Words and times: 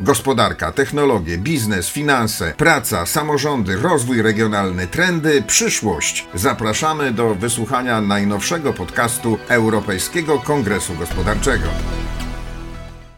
Gospodarka, 0.00 0.72
technologie, 0.72 1.38
biznes, 1.38 1.90
finanse, 1.90 2.54
praca, 2.56 3.06
samorządy, 3.06 3.76
rozwój 3.76 4.22
regionalny, 4.22 4.86
trendy, 4.86 5.42
przyszłość. 5.42 6.26
Zapraszamy 6.34 7.12
do 7.12 7.34
wysłuchania 7.34 8.00
najnowszego 8.00 8.72
podcastu 8.72 9.38
Europejskiego 9.48 10.38
Kongresu 10.38 10.94
Gospodarczego. 10.94 11.64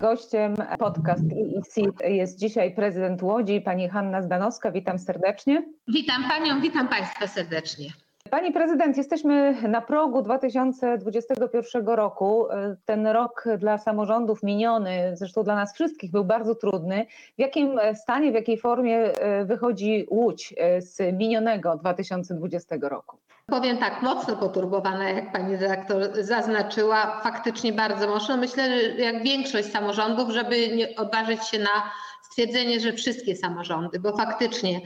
Gościem 0.01 0.55
podcast 0.79 1.23
EEC 1.23 1.75
jest 2.09 2.39
dzisiaj 2.39 2.75
prezydent 2.75 3.23
Łodzi, 3.23 3.61
pani 3.61 3.89
Hanna 3.89 4.23
Zdanowska. 4.23 4.73
Witam 4.73 4.99
serdecznie. 4.99 5.63
Witam 5.89 6.23
panią, 6.29 6.61
witam 6.61 6.89
państwa 6.89 7.27
serdecznie. 7.27 7.93
Pani 8.31 8.53
prezydent, 8.53 8.97
jesteśmy 8.97 9.55
na 9.69 9.81
progu 9.81 10.23
2021 10.23 11.87
roku. 11.87 12.47
Ten 12.85 13.07
rok 13.07 13.45
dla 13.59 13.79
samorządów 13.79 14.43
miniony, 14.43 15.13
zresztą 15.15 15.43
dla 15.43 15.55
nas 15.55 15.75
wszystkich, 15.75 16.11
był 16.11 16.25
bardzo 16.25 16.55
trudny. 16.55 17.07
W 17.37 17.39
jakim 17.39 17.79
stanie, 17.95 18.31
w 18.31 18.35
jakiej 18.35 18.59
formie 18.59 18.97
e, 18.99 19.45
wychodzi 19.45 20.07
Łódź 20.11 20.55
e, 20.57 20.83
z 20.83 21.19
minionego 21.19 21.77
2020 21.77 22.77
roku? 22.81 23.17
Powiem 23.47 23.79
tak, 23.79 24.03
mocno 24.03 24.37
poturbowana, 24.37 25.11
jak 25.11 25.33
pani 25.33 25.59
dyrektor 25.59 26.25
zaznaczyła, 26.25 27.21
faktycznie 27.23 27.73
bardzo 27.73 28.09
mocno. 28.09 28.37
Myślę, 28.37 28.65
że 28.65 29.03
jak 29.03 29.23
większość 29.23 29.73
samorządów, 29.73 30.31
żeby 30.31 30.77
nie 30.77 30.97
odważyć 30.97 31.49
się 31.49 31.59
na 31.59 31.91
stwierdzenie, 32.23 32.81
że 32.81 32.93
wszystkie 32.93 33.37
samorządy, 33.37 34.01
bo 34.01 34.17
faktycznie 34.17 34.81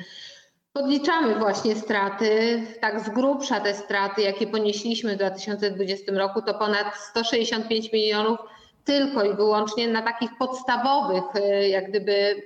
Podliczamy 0.75 1.35
właśnie 1.35 1.77
straty, 1.77 2.63
tak 2.81 3.01
z 3.01 3.11
grubsza 3.11 3.61
te 3.61 3.75
straty, 3.75 4.23
jakie 4.23 4.47
ponieśliśmy 4.47 5.15
w 5.15 5.17
2020 5.17 6.13
roku, 6.13 6.43
to 6.43 6.55
ponad 6.55 6.97
165 6.97 7.93
milionów 7.93 8.39
tylko 8.85 9.25
i 9.25 9.35
wyłącznie 9.35 9.89
na 9.89 10.03
takich 10.03 10.31
podstawowych, 10.39 11.25
e, 11.35 11.69
jak 11.69 11.91
gdyby 11.91 12.43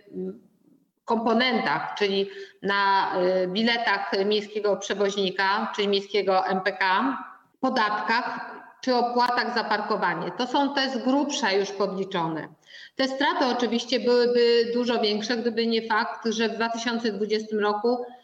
komponentach, 1.04 1.94
czyli 1.98 2.30
na 2.62 3.12
e, 3.16 3.46
biletach 3.46 4.12
miejskiego 4.26 4.76
przewoźnika, 4.76 5.72
czyli 5.76 5.88
miejskiego 5.88 6.46
MPK, 6.46 7.16
podatkach 7.60 8.54
czy 8.80 8.94
opłatach 8.94 9.54
za 9.54 9.64
parkowanie. 9.64 10.30
To 10.38 10.46
są 10.46 10.74
te 10.74 10.90
z 10.90 11.04
grubsza 11.04 11.52
już 11.52 11.70
podliczone. 11.70 12.48
Te 12.96 13.08
straty 13.08 13.46
oczywiście 13.56 14.00
byłyby 14.00 14.70
dużo 14.74 15.00
większe, 15.00 15.36
gdyby 15.36 15.66
nie 15.66 15.88
fakt, 15.88 16.26
że 16.26 16.48
w 16.48 16.52
2020 16.52 17.56
roku 17.56 17.96
Y, 17.98 18.17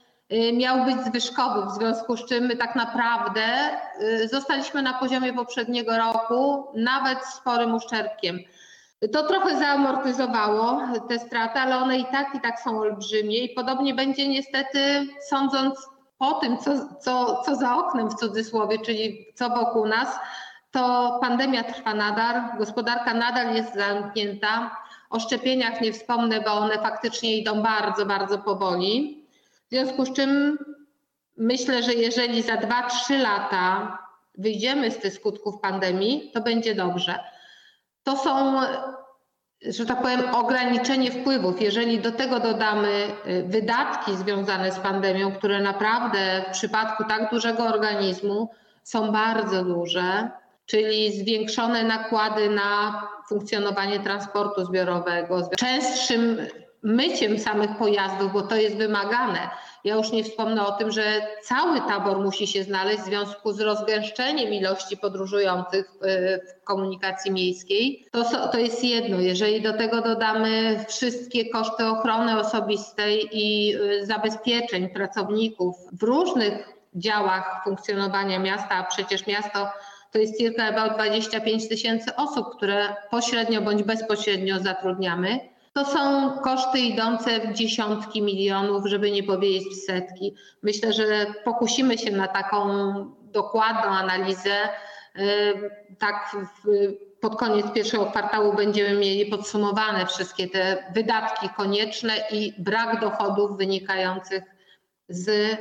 miał 0.52 0.84
być 0.84 1.04
zwyżkowy, 1.06 1.66
w 1.66 1.74
związku 1.74 2.16
z 2.16 2.24
czym 2.26 2.44
my 2.44 2.56
tak 2.56 2.76
naprawdę 2.76 3.42
y, 4.00 4.28
zostaliśmy 4.28 4.82
na 4.82 4.92
poziomie 4.92 5.32
poprzedniego 5.32 5.98
roku, 5.98 6.66
nawet 6.74 7.24
sporym 7.24 7.74
uszczerbkiem. 7.74 8.38
To 9.12 9.26
trochę 9.26 9.58
zaamortyzowało 9.58 10.80
te 11.08 11.18
straty, 11.18 11.58
ale 11.58 11.76
one 11.76 11.98
i 11.98 12.04
tak 12.04 12.34
i 12.34 12.40
tak 12.40 12.60
są 12.60 12.78
olbrzymie 12.78 13.38
i 13.38 13.54
podobnie 13.54 13.94
będzie 13.94 14.28
niestety 14.28 15.06
sądząc 15.28 15.88
po 16.18 16.32
tym, 16.32 16.58
co, 16.58 16.94
co, 17.00 17.42
co 17.46 17.56
za 17.56 17.76
oknem 17.76 18.10
w 18.10 18.14
cudzysłowie, 18.14 18.78
czyli 18.78 19.26
co 19.34 19.50
wokół 19.50 19.86
nas, 19.86 20.18
to 20.70 21.18
pandemia 21.20 21.64
trwa 21.64 21.94
nadal, 21.94 22.42
gospodarka 22.58 23.14
nadal 23.14 23.54
jest 23.54 23.74
zamknięta. 23.74 24.76
O 25.10 25.20
szczepieniach 25.20 25.80
nie 25.80 25.92
wspomnę, 25.92 26.40
bo 26.40 26.52
one 26.52 26.78
faktycznie 26.78 27.36
idą 27.36 27.62
bardzo, 27.62 28.06
bardzo 28.06 28.38
powoli. 28.38 29.23
W 29.74 29.76
związku 29.76 30.04
z 30.04 30.12
czym 30.12 30.58
myślę, 31.36 31.82
że 31.82 31.94
jeżeli 31.94 32.42
za 32.42 32.56
2-3 32.56 33.18
lata 33.22 33.98
wyjdziemy 34.38 34.90
z 34.90 34.98
tych 34.98 35.14
skutków 35.14 35.60
pandemii, 35.60 36.30
to 36.34 36.40
będzie 36.40 36.74
dobrze. 36.74 37.18
To 38.04 38.16
są, 38.16 38.60
że 39.62 39.86
tak 39.86 40.02
powiem, 40.02 40.34
ograniczenie 40.34 41.10
wpływów. 41.10 41.62
Jeżeli 41.62 41.98
do 41.98 42.12
tego 42.12 42.40
dodamy 42.40 42.88
y, 43.26 43.44
wydatki 43.48 44.16
związane 44.16 44.72
z 44.72 44.78
pandemią, 44.78 45.32
które 45.32 45.60
naprawdę 45.60 46.44
w 46.48 46.52
przypadku 46.52 47.04
tak 47.04 47.30
dużego 47.30 47.64
organizmu 47.64 48.50
są 48.82 49.12
bardzo 49.12 49.64
duże, 49.64 50.30
czyli 50.66 51.12
zwiększone 51.12 51.84
nakłady 51.84 52.50
na 52.50 53.02
funkcjonowanie 53.28 54.00
transportu 54.00 54.64
zbiorowego, 54.64 55.50
częstszym 55.56 56.38
myciem 56.84 57.38
samych 57.38 57.76
pojazdów, 57.78 58.32
bo 58.32 58.42
to 58.42 58.56
jest 58.56 58.76
wymagane. 58.76 59.50
Ja 59.84 59.94
już 59.94 60.12
nie 60.12 60.24
wspomnę 60.24 60.66
o 60.66 60.72
tym, 60.72 60.90
że 60.90 61.26
cały 61.42 61.80
tabor 61.80 62.18
musi 62.18 62.46
się 62.46 62.64
znaleźć 62.64 63.02
w 63.02 63.04
związku 63.04 63.52
z 63.52 63.60
rozgęszczeniem 63.60 64.52
ilości 64.52 64.96
podróżujących 64.96 65.92
w 66.00 66.64
komunikacji 66.64 67.32
miejskiej. 67.32 68.06
To, 68.12 68.48
to 68.48 68.58
jest 68.58 68.84
jedno. 68.84 69.20
Jeżeli 69.20 69.62
do 69.62 69.72
tego 69.72 70.00
dodamy 70.00 70.84
wszystkie 70.88 71.50
koszty 71.50 71.86
ochrony 71.86 72.40
osobistej 72.40 73.28
i 73.32 73.76
y, 73.76 74.06
zabezpieczeń 74.06 74.88
pracowników 74.88 75.76
w 75.92 76.02
różnych 76.02 76.68
działach 76.94 77.60
funkcjonowania 77.64 78.38
miasta, 78.38 78.74
a 78.74 78.84
przecież 78.84 79.26
miasto 79.26 79.68
to 80.12 80.18
jest 80.18 80.38
circa 80.38 80.64
about 80.64 80.94
25 80.94 81.68
tysięcy 81.68 82.16
osób, 82.16 82.56
które 82.56 82.96
pośrednio 83.10 83.62
bądź 83.62 83.82
bezpośrednio 83.82 84.58
zatrudniamy 84.58 85.53
to 85.74 85.84
są 85.84 86.30
koszty 86.30 86.78
idące 86.78 87.40
w 87.40 87.52
dziesiątki 87.52 88.22
milionów, 88.22 88.86
żeby 88.86 89.10
nie 89.10 89.22
powiedzieć 89.22 89.68
w 89.68 89.84
setki. 89.86 90.34
Myślę, 90.62 90.92
że 90.92 91.26
pokusimy 91.44 91.98
się 91.98 92.10
na 92.10 92.28
taką 92.28 92.64
dokładną 93.22 93.90
analizę. 93.90 94.54
Tak 95.98 96.36
pod 97.20 97.36
koniec 97.36 97.66
pierwszego 97.74 98.06
kwartału 98.06 98.52
będziemy 98.52 98.98
mieli 98.98 99.26
podsumowane 99.26 100.06
wszystkie 100.06 100.48
te 100.48 100.84
wydatki 100.94 101.48
konieczne 101.56 102.12
i 102.30 102.54
brak 102.58 103.00
dochodów 103.00 103.56
wynikających 103.58 104.42
z 105.08 105.56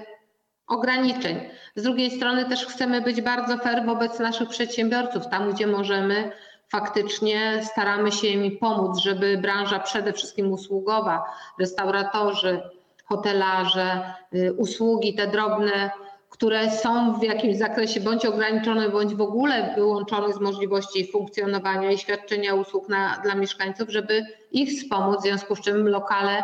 ograniczeń. 0.67 1.49
Z 1.75 1.83
drugiej 1.83 2.11
strony 2.11 2.45
też 2.45 2.65
chcemy 2.65 3.01
być 3.01 3.21
bardzo 3.21 3.57
fair 3.57 3.85
wobec 3.85 4.19
naszych 4.19 4.49
przedsiębiorców, 4.49 5.27
tam 5.27 5.53
gdzie 5.53 5.67
możemy 5.67 6.31
faktycznie 6.73 7.61
staramy 7.71 8.11
się 8.11 8.27
im 8.27 8.57
pomóc, 8.57 8.97
żeby 8.97 9.37
branża 9.37 9.79
przede 9.79 10.13
wszystkim 10.13 10.51
usługowa, 10.51 11.23
restauratorzy, 11.59 12.61
hotelarze, 13.05 14.13
y, 14.35 14.53
usługi 14.53 15.15
te 15.15 15.27
drobne, 15.27 15.91
które 16.29 16.71
są 16.71 17.19
w 17.19 17.23
jakimś 17.23 17.57
zakresie 17.57 17.99
bądź 17.99 18.25
ograniczone, 18.25 18.89
bądź 18.89 19.15
w 19.15 19.21
ogóle 19.21 19.73
wyłączone 19.75 20.33
z 20.33 20.39
możliwości 20.39 21.11
funkcjonowania 21.11 21.91
i 21.91 21.97
świadczenia 21.97 22.55
usług 22.55 22.89
na, 22.89 23.19
dla 23.23 23.35
mieszkańców, 23.35 23.89
żeby 23.89 24.25
ich 24.51 24.69
wspomóc, 24.69 25.19
w 25.19 25.23
związku 25.23 25.55
z 25.55 25.61
czym 25.61 25.87
lokale 25.87 26.43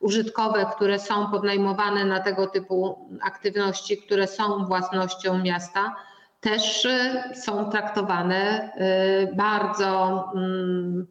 użytkowe, 0.00 0.66
które 0.76 0.98
są 0.98 1.30
podnajmowane 1.30 2.04
na 2.04 2.20
tego 2.20 2.46
typu 2.46 2.98
aktywności, 3.22 3.98
które 3.98 4.26
są 4.26 4.64
własnością 4.66 5.38
miasta, 5.38 5.94
też 6.40 6.84
y, 6.84 7.22
są 7.34 7.70
traktowane 7.70 8.72
y, 9.30 9.36
bardzo 9.36 10.24
mm, 10.34 11.06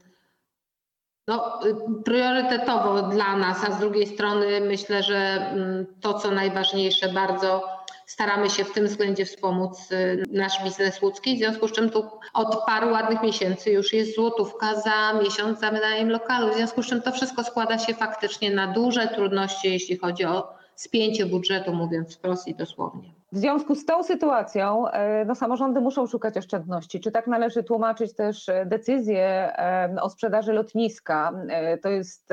no, 1.28 1.60
y, 1.66 1.76
priorytetowo 2.04 3.02
dla 3.02 3.38
nas, 3.38 3.64
a 3.64 3.72
z 3.72 3.80
drugiej 3.80 4.08
strony 4.08 4.62
myślę, 4.62 5.04
że 5.04 5.18
mm, 5.18 5.86
to, 6.02 6.14
co 6.14 6.32
najważniejsze, 6.32 7.14
bardzo 7.14 7.80
staramy 8.06 8.50
się 8.50 8.64
w 8.64 8.72
tym 8.72 8.88
względzie 8.88 9.26
wspomóc 9.26 9.90
nasz 10.32 10.64
biznes 10.64 11.02
łódzki, 11.02 11.36
w 11.36 11.38
związku 11.38 11.68
z 11.68 11.72
czym 11.72 11.90
tu 11.90 12.10
od 12.34 12.66
paru 12.66 12.92
ładnych 12.92 13.24
miesięcy 13.24 13.72
już 13.72 13.94
jest 13.94 14.16
złotówka 14.16 14.82
za 14.82 15.14
miesiąc 15.24 15.60
za 15.60 15.72
wynajem 15.72 16.10
lokalu, 16.10 16.52
w 16.52 16.56
związku 16.56 16.84
z 16.84 16.88
czym 16.88 17.02
to 17.02 17.12
wszystko 17.12 17.44
składa 17.44 17.78
się 17.78 17.94
faktycznie 17.94 18.52
na 18.52 18.68
duże 18.68 19.08
trudności, 19.08 19.72
jeśli 19.72 19.98
chodzi 19.98 20.26
o 20.26 20.54
spięcie 20.76 21.26
budżetu, 21.26 21.74
mówiąc 21.74 22.16
wprost 22.16 22.48
i 22.48 22.56
dosłownie. 22.56 23.19
W 23.32 23.38
związku 23.38 23.76
z 23.76 23.86
tą 23.86 24.04
sytuacją 24.04 24.88
e, 24.88 25.26
no, 25.26 25.36
samorządy 25.36 25.82
muszą 25.82 26.08
szukać 26.08 26.38
oszczędności. 26.38 27.00
Czy 27.00 27.12
tak 27.12 27.28
należy 27.28 27.64
tłumaczyć 27.64 28.16
też 28.16 28.50
e, 28.50 28.66
decyzję 28.66 29.26
e, 29.26 29.96
o 30.02 30.10
sprzedaży 30.10 30.54
lotniska? 30.54 31.34
To 31.82 31.90
jest 31.90 32.30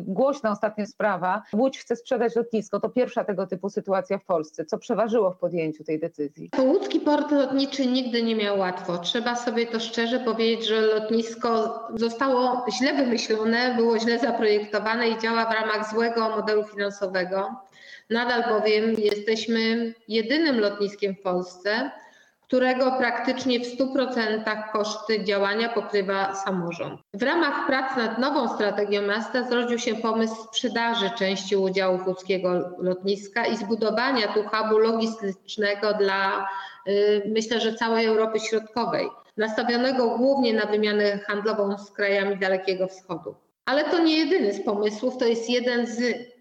głośna 0.00 0.50
ostatnia 0.50 0.86
sprawa. 0.86 1.42
Łódź 1.54 1.78
chce 1.78 1.96
sprzedać 1.96 2.36
lotnisko. 2.36 2.80
To 2.80 2.88
pierwsza 2.88 3.24
tego 3.24 3.46
typu 3.46 3.70
sytuacja 3.70 4.18
w 4.18 4.24
Polsce. 4.24 4.64
Co 4.64 4.78
przeważyło 4.78 5.30
w 5.30 5.38
podjęciu 5.38 5.84
tej 5.84 6.00
decyzji? 6.00 6.50
Łódzki 6.58 7.00
port 7.00 7.30
lotniczy 7.30 7.86
nigdy 7.86 8.22
nie 8.22 8.36
miał 8.36 8.58
łatwo. 8.58 8.98
Trzeba 8.98 9.36
sobie 9.36 9.66
to 9.66 9.80
szczerze 9.80 10.20
powiedzieć, 10.20 10.68
że 10.68 10.80
lotnisko 10.80 11.80
zostało 11.94 12.66
źle 12.78 12.94
wymyślone, 12.94 13.74
było 13.76 13.98
źle 13.98 14.18
zaprojektowane 14.18 15.08
i 15.08 15.18
działa 15.18 15.44
w 15.44 15.54
ramach 15.54 15.90
złego 15.90 16.28
modelu 16.28 16.64
finansowego. 16.64 17.50
Nadal 18.10 18.44
bowiem 18.48 18.94
jesteśmy 18.98 19.94
jedynym 20.08 20.60
lotniskiem 20.60 21.14
w 21.14 21.22
Polsce, 21.22 21.90
którego 22.46 22.92
praktycznie 22.98 23.60
w 23.60 23.78
100% 23.78 24.72
koszty 24.72 25.24
działania 25.24 25.68
pokrywa 25.68 26.34
samorząd. 26.34 27.00
W 27.14 27.22
ramach 27.22 27.66
prac 27.66 27.96
nad 27.96 28.18
nową 28.18 28.54
strategią 28.54 29.02
miasta 29.02 29.42
zrodził 29.48 29.78
się 29.78 29.94
pomysł 29.94 30.34
sprzedaży 30.34 31.10
części 31.18 31.56
udziałów 31.56 32.06
łódzkiego 32.06 32.70
lotniska 32.78 33.46
i 33.46 33.56
zbudowania 33.56 34.28
tu 34.28 34.42
hubu 34.42 34.78
logistycznego 34.78 35.94
dla 35.94 36.48
y, 36.88 37.22
myślę, 37.34 37.60
że 37.60 37.74
całej 37.74 38.06
Europy 38.06 38.40
Środkowej, 38.40 39.08
nastawionego 39.36 40.18
głównie 40.18 40.54
na 40.54 40.66
wymianę 40.66 41.18
handlową 41.18 41.78
z 41.78 41.90
krajami 41.90 42.38
Dalekiego 42.38 42.88
Wschodu. 42.88 43.34
Ale 43.64 43.84
to 43.84 44.02
nie 44.02 44.16
jedyny 44.16 44.52
z 44.52 44.64
pomysłów, 44.64 45.16
to 45.18 45.26
jest 45.26 45.50
jeden 45.50 45.86
z. 45.86 46.00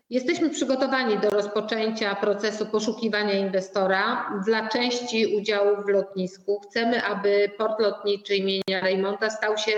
Jesteśmy 0.09 0.49
przygotowani 0.49 1.17
do 1.17 1.29
rozpoczęcia 1.29 2.15
procesu 2.15 2.65
poszukiwania 2.65 3.33
inwestora 3.33 4.29
dla 4.45 4.67
części 4.69 5.35
udziałów 5.37 5.85
w 5.85 5.89
lotnisku. 5.89 6.59
Chcemy, 6.59 7.03
aby 7.03 7.51
port 7.57 7.79
lotniczy 7.79 8.35
imienia 8.35 8.81
Reymonta 8.81 9.29
stał 9.29 9.57
się 9.57 9.71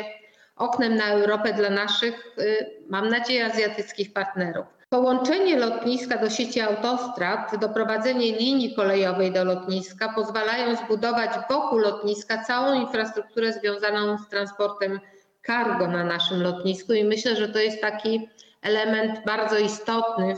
oknem 0.56 0.96
na 0.96 1.08
Europę 1.08 1.54
dla 1.54 1.70
naszych, 1.70 2.36
y, 2.40 2.66
mam 2.90 3.10
nadzieję, 3.10 3.46
azjatyckich 3.46 4.14
partnerów. 4.14 4.66
Połączenie 4.90 5.60
lotniska 5.60 6.18
do 6.18 6.30
sieci 6.30 6.62
autostrad, 6.62 7.60
doprowadzenie 7.60 8.38
linii 8.38 8.76
kolejowej 8.76 9.32
do 9.32 9.44
lotniska 9.44 10.14
pozwalają 10.14 10.76
zbudować 10.76 11.32
wokół 11.50 11.80
lotniska 11.80 12.44
całą 12.44 12.82
infrastrukturę 12.82 13.54
związaną 13.54 14.18
z 14.18 14.30
transportem 14.30 15.00
cargo 15.48 15.88
na 15.88 16.04
naszym 16.04 16.42
lotnisku 16.42 16.94
i 16.94 17.04
myślę, 17.04 17.36
że 17.36 17.50
to 17.50 17.60
jest 17.60 17.82
taki 17.82 18.30
element 18.66 19.26
bardzo 19.26 19.58
istotny, 19.58 20.36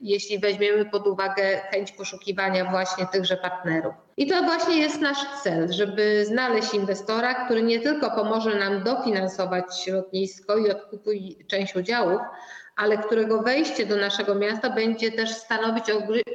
jeśli 0.00 0.38
weźmiemy 0.38 0.84
pod 0.84 1.06
uwagę 1.06 1.60
chęć 1.70 1.92
poszukiwania 1.92 2.70
właśnie 2.70 3.06
tychże 3.06 3.36
partnerów. 3.36 3.94
I 4.16 4.26
to 4.26 4.42
właśnie 4.42 4.78
jest 4.78 5.00
nasz 5.00 5.18
cel, 5.42 5.72
żeby 5.72 6.24
znaleźć 6.26 6.74
inwestora, 6.74 7.34
który 7.34 7.62
nie 7.62 7.80
tylko 7.80 8.10
pomoże 8.10 8.54
nam 8.54 8.84
dofinansować 8.84 9.86
lotnisko 9.86 10.56
i 10.56 10.70
odkupić 10.70 11.46
część 11.46 11.76
udziałów, 11.76 12.20
ale 12.76 12.98
którego 12.98 13.42
wejście 13.42 13.86
do 13.86 13.96
naszego 13.96 14.34
miasta 14.34 14.70
będzie 14.70 15.12
też 15.12 15.30
stanowić 15.30 15.84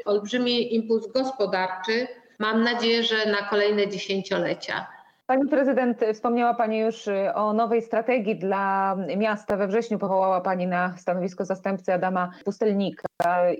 olbrzymi 0.05 0.75
impuls 0.75 1.07
gospodarczy, 1.07 2.07
mam 2.39 2.63
nadzieję, 2.63 3.03
że 3.03 3.25
na 3.31 3.37
kolejne 3.49 3.87
dziesięciolecia. 3.87 4.87
Pani 5.33 5.49
prezydent, 5.49 6.01
wspomniała 6.13 6.53
Pani 6.53 6.79
już 6.79 7.07
y, 7.07 7.33
o 7.33 7.53
nowej 7.53 7.81
strategii 7.81 8.35
dla 8.35 8.95
miasta. 9.17 9.57
We 9.57 9.67
wrześniu 9.67 9.99
powołała 9.99 10.41
Pani 10.41 10.67
na 10.67 10.97
stanowisko 10.97 11.45
zastępcy 11.45 11.93
Adama 11.93 12.31
Pustelnika 12.45 13.03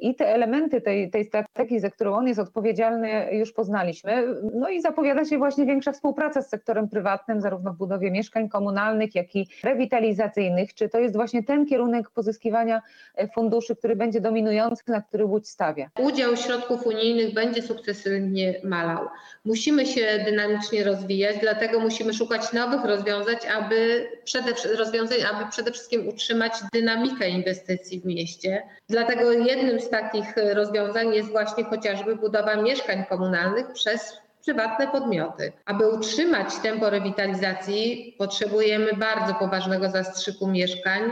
i 0.02 0.16
te 0.16 0.28
elementy 0.28 0.82
tej, 0.82 1.12
tej 1.12 1.26
strategii, 1.26 1.80
za 1.80 1.90
którą 1.90 2.14
on 2.14 2.28
jest 2.28 2.40
odpowiedzialny, 2.40 3.28
już 3.32 3.52
poznaliśmy. 3.52 4.28
No 4.54 4.70
i 4.70 4.82
zapowiada 4.82 5.26
się 5.26 5.38
właśnie 5.38 5.66
większa 5.66 5.92
współpraca 5.92 6.42
z 6.42 6.50
sektorem 6.50 6.90
prywatnym, 6.90 7.42
zarówno 7.42 7.74
w 7.74 7.78
budowie 7.78 8.12
mieszkań 8.12 8.50
komunalnych, 8.50 9.16
jak 9.16 9.36
i 9.36 9.48
rewitalizacyjnych. 9.64 10.74
Czy 10.74 10.90
to 10.90 11.00
jest 11.00 11.16
właśnie 11.16 11.44
ten 11.44 11.66
kierunek 11.66 12.10
pozyskiwania 12.10 12.82
e, 13.16 13.28
funduszy, 13.28 13.76
który 13.76 13.96
będzie 13.96 14.22
dominujący, 14.22 14.84
na 14.88 15.02
który 15.02 15.26
Łódź 15.26 15.50
stawia? 15.50 15.90
Udział 16.00 16.38
środków 16.38 16.88
unijnych 16.88 17.34
będzie 17.34 17.62
sukcesywnie 17.62 18.54
malał. 18.64 19.08
Musimy 19.46 19.86
się 19.86 20.02
dynamicznie 20.26 20.84
rozwijać, 20.84 21.36
dlatego 21.42 21.63
musimy 21.80 22.14
szukać 22.14 22.54
nowych 22.54 22.86
rozwiązań, 22.86 23.36
aby 23.56 24.10
przede, 24.24 24.54
rozwiązań, 24.78 25.18
aby 25.34 25.52
przede 25.52 25.72
wszystkim 25.72 26.08
utrzymać 26.08 26.54
dynamikę 26.74 27.30
inwestycji 27.30 28.02
w 28.02 28.06
mieście. 28.06 28.64
Dlatego 28.90 29.32
jednym 29.32 29.80
z 29.80 29.90
takich 29.90 30.26
rozwiązań 30.54 31.14
jest 31.14 31.30
właśnie 31.30 31.64
chociażby 31.64 32.16
budowa 32.16 32.56
mieszkań 32.56 33.06
komunalnych 33.10 33.72
przez 33.74 34.18
prywatne 34.46 34.88
podmioty. 34.88 35.52
Aby 35.66 35.90
utrzymać 35.90 36.48
tempo 36.64 36.90
rewitalizacji, 36.90 38.16
potrzebujemy 38.18 38.94
bardzo 38.94 39.34
poważnego 39.34 39.90
zastrzyku 39.90 40.48
mieszkań, 40.48 41.12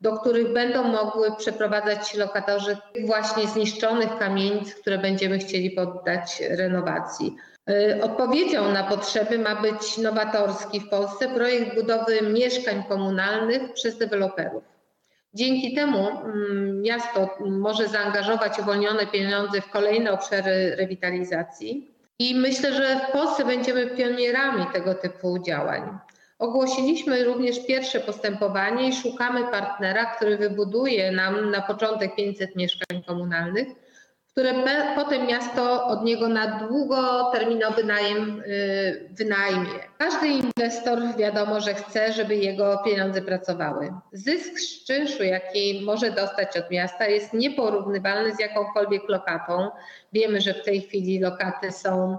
do 0.00 0.18
których 0.18 0.52
będą 0.52 0.82
mogły 0.82 1.36
przeprowadzać 1.36 2.14
lokatorzy 2.14 2.76
właśnie 3.06 3.48
zniszczonych 3.48 4.18
kamienic, 4.18 4.74
które 4.74 4.98
będziemy 4.98 5.38
chcieli 5.38 5.70
poddać 5.70 6.42
renowacji. 6.50 7.36
Y, 7.70 8.02
odpowiedzią 8.02 8.72
na 8.72 8.84
potrzeby 8.84 9.38
ma 9.38 9.62
być 9.62 9.98
nowatorski 9.98 10.80
w 10.80 10.88
Polsce 10.88 11.28
projekt 11.28 11.74
budowy 11.74 12.22
mieszkań 12.22 12.84
komunalnych 12.88 13.72
przez 13.72 13.98
deweloperów. 13.98 14.64
Dzięki 15.34 15.74
temu 15.74 16.08
mm, 16.08 16.82
miasto 16.82 17.38
może 17.40 17.88
zaangażować 17.88 18.58
uwolnione 18.58 19.06
pieniądze 19.06 19.60
w 19.60 19.70
kolejne 19.70 20.12
obszary 20.12 20.76
rewitalizacji 20.76 21.90
i 22.18 22.34
myślę, 22.34 22.72
że 22.72 23.00
w 23.08 23.12
Polsce 23.12 23.44
będziemy 23.44 23.86
pionierami 23.86 24.66
tego 24.72 24.94
typu 24.94 25.38
działań. 25.38 25.98
Ogłosiliśmy 26.38 27.24
również 27.24 27.66
pierwsze 27.66 28.00
postępowanie 28.00 28.88
i 28.88 28.94
szukamy 28.94 29.44
partnera, 29.50 30.06
który 30.06 30.36
wybuduje 30.38 31.12
nam 31.12 31.50
na 31.50 31.62
początek 31.62 32.14
500 32.14 32.56
mieszkań 32.56 33.02
komunalnych 33.06 33.68
które 34.32 34.54
potem 34.94 35.26
miasto 35.26 35.86
od 35.86 36.04
niego 36.04 36.28
na 36.28 36.58
długoterminowy 36.58 37.84
najem 37.84 38.42
y, 38.46 39.08
wynajmie. 39.10 39.70
Każdy 39.98 40.26
inwestor 40.28 40.98
wiadomo, 41.18 41.60
że 41.60 41.74
chce, 41.74 42.12
żeby 42.12 42.36
jego 42.36 42.78
pieniądze 42.84 43.22
pracowały. 43.22 43.92
Zysk 44.12 44.58
z 44.58 44.84
czynszu, 44.84 45.24
jaki 45.24 45.82
może 45.84 46.10
dostać 46.10 46.56
od 46.56 46.70
miasta, 46.70 47.06
jest 47.06 47.32
nieporównywalny 47.32 48.34
z 48.34 48.40
jakąkolwiek 48.40 49.08
lokatą. 49.08 49.70
Wiemy, 50.12 50.40
że 50.40 50.54
w 50.54 50.64
tej 50.64 50.80
chwili 50.80 51.20
lokaty 51.20 51.72
są 51.72 52.18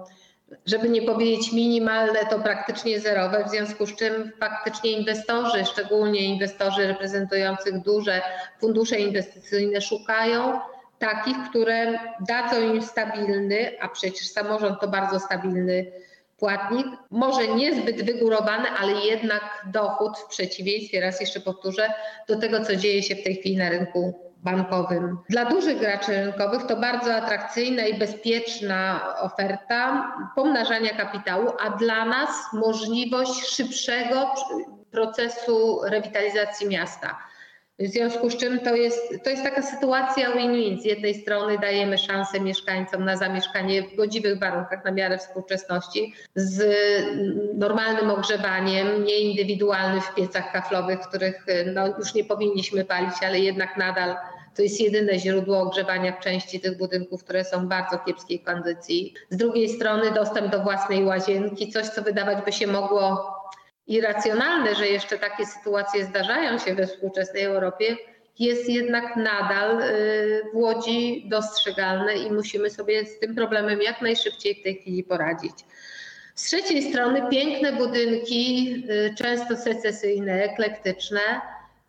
żeby 0.66 0.90
nie 0.90 1.02
powiedzieć 1.02 1.52
minimalne, 1.52 2.20
to 2.30 2.40
praktycznie 2.40 3.00
zerowe, 3.00 3.46
w 3.46 3.50
związku 3.50 3.86
z 3.86 3.96
czym 3.96 4.32
faktycznie 4.40 4.92
inwestorzy, 4.92 5.66
szczególnie 5.66 6.26
inwestorzy 6.26 6.88
reprezentujących 6.88 7.82
duże 7.82 8.22
fundusze 8.60 9.00
inwestycyjne, 9.00 9.82
szukają 9.82 10.60
takich, 11.02 11.38
które 11.50 12.00
dadzą 12.28 12.62
im 12.62 12.82
stabilny, 12.82 13.72
a 13.82 13.88
przecież 13.88 14.28
samorząd 14.28 14.80
to 14.82 14.88
bardzo 14.88 15.20
stabilny 15.20 15.92
płatnik, 16.38 16.88
może 17.12 17.48
niezbyt 17.48 18.04
wygórowany, 18.04 18.70
ale 18.80 18.92
jednak 18.92 19.66
dochód 19.66 20.18
w 20.18 20.28
przeciwieństwie, 20.28 21.02
raz 21.02 21.22
jeszcze 21.22 21.40
powtórzę, 21.40 21.94
do 22.28 22.40
tego, 22.40 22.66
co 22.66 22.76
dzieje 22.76 23.04
się 23.04 23.16
w 23.16 23.24
tej 23.24 23.36
chwili 23.36 23.58
na 23.58 23.70
rynku 23.70 24.32
bankowym. 24.44 25.18
Dla 25.30 25.46
dużych 25.46 25.80
graczy 25.80 26.12
rynkowych 26.12 26.66
to 26.68 26.76
bardzo 26.76 27.16
atrakcyjna 27.16 27.86
i 27.86 28.00
bezpieczna 28.00 29.02
oferta 29.20 30.12
pomnażania 30.36 30.90
kapitału, 30.90 31.52
a 31.60 31.70
dla 31.70 32.06
nas 32.06 32.30
możliwość 32.54 33.46
szybszego 33.46 34.34
procesu 34.92 35.82
rewitalizacji 35.84 36.68
miasta. 36.68 37.18
W 37.82 37.88
związku 37.88 38.30
z 38.30 38.38
czym 38.38 38.60
to 38.60 38.76
jest, 38.76 39.24
to 39.24 39.30
jest 39.30 39.44
taka 39.44 39.62
sytuacja 39.62 40.32
win-win. 40.32 40.82
Z 40.82 40.86
jednej 40.86 41.16
strony 41.16 41.58
dajemy 41.58 41.98
szansę 41.98 42.40
mieszkańcom 42.40 43.06
na 43.06 43.18
zamieszkanie 43.18 43.84
w 43.84 43.96
godziwych 43.96 44.40
warunkach 44.40 44.86
na 44.86 44.92
miarę 44.92 45.18
współczesności, 45.18 46.14
z 46.36 46.64
normalnym 47.58 48.10
ogrzewaniem, 48.10 49.06
nieindywidualnym 49.06 50.02
w 50.02 50.16
piecach 50.16 50.52
kaflowych, 50.52 51.00
których 51.00 51.46
no, 51.74 51.88
już 51.98 52.14
nie 52.14 52.24
powinniśmy 52.24 52.86
palić, 52.86 53.14
ale 53.22 53.40
jednak 53.40 53.78
nadal 53.78 54.16
to 54.56 54.62
jest 54.62 54.82
jedyne 54.82 55.20
źródło 55.20 55.60
ogrzewania 55.60 56.12
w 56.12 56.20
części 56.20 56.60
tych 56.60 56.78
budynków, 56.78 57.24
które 57.24 57.46
są 57.46 57.66
w 57.66 57.70
bardzo 57.70 57.98
kiepskiej 57.98 58.40
kondycji. 58.40 59.14
Z 59.30 59.38
drugiej 59.38 59.70
strony 59.70 60.12
dostęp 60.12 60.52
do 60.52 60.64
własnej 60.64 61.06
łazienki, 61.06 61.72
coś 61.72 61.86
co 61.86 62.02
wydawać 62.02 62.46
by 62.46 62.52
się 62.52 62.68
mogło 62.68 63.41
irracjonalne, 63.88 64.76
że 64.76 64.88
jeszcze 64.88 65.18
takie 65.18 65.46
sytuacje 65.46 66.06
zdarzają 66.06 66.60
się 66.60 66.76
we 66.76 66.88
współczesnej 66.88 67.44
Europie, 67.44 67.98
jest 68.40 68.70
jednak 68.70 69.16
nadal 69.16 69.82
y, 69.82 70.42
w 70.54 70.58
Łodzi 70.58 71.26
dostrzegalne 71.30 72.16
i 72.16 72.32
musimy 72.32 72.70
sobie 72.70 73.06
z 73.06 73.20
tym 73.20 73.36
problemem 73.36 73.82
jak 73.82 74.02
najszybciej 74.02 74.56
w 74.56 74.64
tej 74.64 74.76
chwili 74.76 75.04
poradzić. 75.04 75.54
Z 76.36 76.44
trzeciej 76.44 76.92
strony 76.92 77.22
piękne 77.30 77.74
budynki, 77.74 78.74
y, 78.90 79.16
często 79.18 79.58
secesyjne, 79.58 80.44
eklektyczne, 80.44 81.22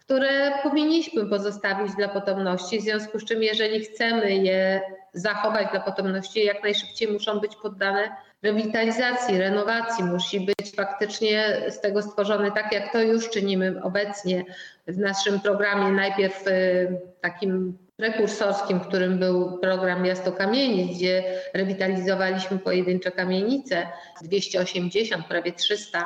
które 0.01 0.53
powinniśmy 0.63 1.27
pozostawić 1.27 1.93
dla 1.95 2.09
potomności, 2.09 2.79
w 2.79 2.83
związku 2.83 3.19
z 3.19 3.25
czym 3.25 3.43
jeżeli 3.43 3.85
chcemy 3.85 4.35
je 4.35 4.81
zachować 5.13 5.71
dla 5.71 5.81
potomności, 5.81 6.45
jak 6.45 6.63
najszybciej 6.63 7.13
muszą 7.13 7.41
być 7.41 7.57
poddane 7.57 8.17
rewitalizacji, 8.43 9.39
renowacji. 9.39 10.05
Musi 10.05 10.41
być 10.41 10.73
faktycznie 10.77 11.63
z 11.69 11.81
tego 11.81 12.03
stworzony 12.03 12.53
tak, 12.53 12.73
jak 12.73 12.93
to 12.93 13.01
już 13.03 13.31
czynimy 13.31 13.83
obecnie 13.83 14.45
w 14.87 14.99
naszym 14.99 15.41
programie. 15.41 15.93
Najpierw 15.93 16.47
y, 16.47 17.01
takim 17.21 17.79
prekursorskim, 17.97 18.81
którym 18.81 19.19
był 19.19 19.59
program 19.59 20.03
Miasto 20.03 20.33
Kamienic, 20.33 20.97
gdzie 20.97 21.25
rewitalizowaliśmy 21.55 22.59
pojedyncze 22.59 23.11
kamienice, 23.11 23.87
280, 24.23 25.27
prawie 25.27 25.53
300, 25.53 26.05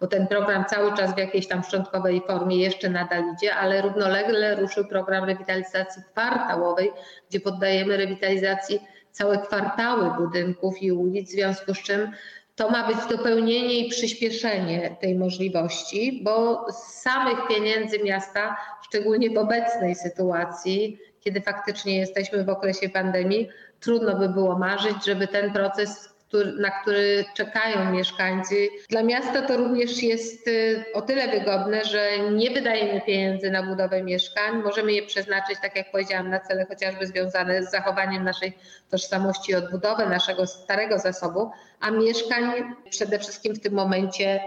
bo 0.00 0.06
ten 0.06 0.26
program 0.26 0.64
cały 0.64 0.96
czas 0.96 1.14
w 1.14 1.18
jakiejś 1.18 1.48
tam 1.48 1.62
szczątkowej 1.62 2.22
formie 2.26 2.56
jeszcze 2.56 2.88
nadal 2.88 3.24
idzie, 3.34 3.54
ale 3.54 3.82
równolegle 3.82 4.54
ruszył 4.54 4.84
program 4.84 5.24
rewitalizacji 5.24 6.02
kwartałowej, 6.12 6.92
gdzie 7.30 7.40
poddajemy 7.40 7.96
rewitalizacji 7.96 8.80
całe 9.12 9.38
kwartały 9.38 10.10
budynków 10.10 10.82
i 10.82 10.92
ulic, 10.92 11.28
w 11.28 11.32
związku 11.32 11.74
z 11.74 11.82
czym 11.82 12.12
to 12.58 12.70
ma 12.70 12.86
być 12.86 12.96
dopełnienie 13.10 13.86
i 13.86 13.90
przyspieszenie 13.90 14.96
tej 15.00 15.14
możliwości, 15.14 16.20
bo 16.24 16.66
z 16.72 17.02
samych 17.02 17.38
pieniędzy 17.48 17.98
miasta, 18.04 18.56
szczególnie 18.88 19.30
w 19.30 19.38
obecnej 19.38 19.94
sytuacji, 19.94 20.98
kiedy 21.20 21.40
faktycznie 21.40 21.98
jesteśmy 21.98 22.44
w 22.44 22.48
okresie 22.48 22.88
pandemii, 22.88 23.48
trudno 23.80 24.18
by 24.18 24.28
było 24.28 24.58
marzyć, 24.58 25.04
żeby 25.06 25.26
ten 25.26 25.52
proces 25.52 26.14
na 26.58 26.70
który 26.70 27.24
czekają 27.34 27.92
mieszkańcy. 27.92 28.68
Dla 28.90 29.02
miasta 29.02 29.42
to 29.42 29.56
również 29.56 30.02
jest 30.02 30.48
y, 30.48 30.84
o 30.94 31.02
tyle 31.02 31.28
wygodne, 31.28 31.84
że 31.84 32.18
nie 32.32 32.50
wydajemy 32.50 33.00
pieniędzy 33.00 33.50
na 33.50 33.62
budowę 33.62 34.02
mieszkań. 34.02 34.62
Możemy 34.62 34.92
je 34.92 35.02
przeznaczyć, 35.02 35.58
tak 35.62 35.76
jak 35.76 35.90
powiedziałam, 35.90 36.30
na 36.30 36.40
cele 36.40 36.66
chociażby 36.66 37.06
związane 37.06 37.62
z 37.62 37.70
zachowaniem 37.70 38.24
naszej 38.24 38.58
tożsamości 38.90 39.54
odbudowę 39.54 40.06
naszego 40.06 40.46
starego 40.46 40.98
zasobu, 40.98 41.50
a 41.80 41.90
mieszkań 41.90 42.74
przede 42.90 43.18
wszystkim 43.18 43.54
w 43.54 43.60
tym 43.60 43.74
momencie 43.74 44.40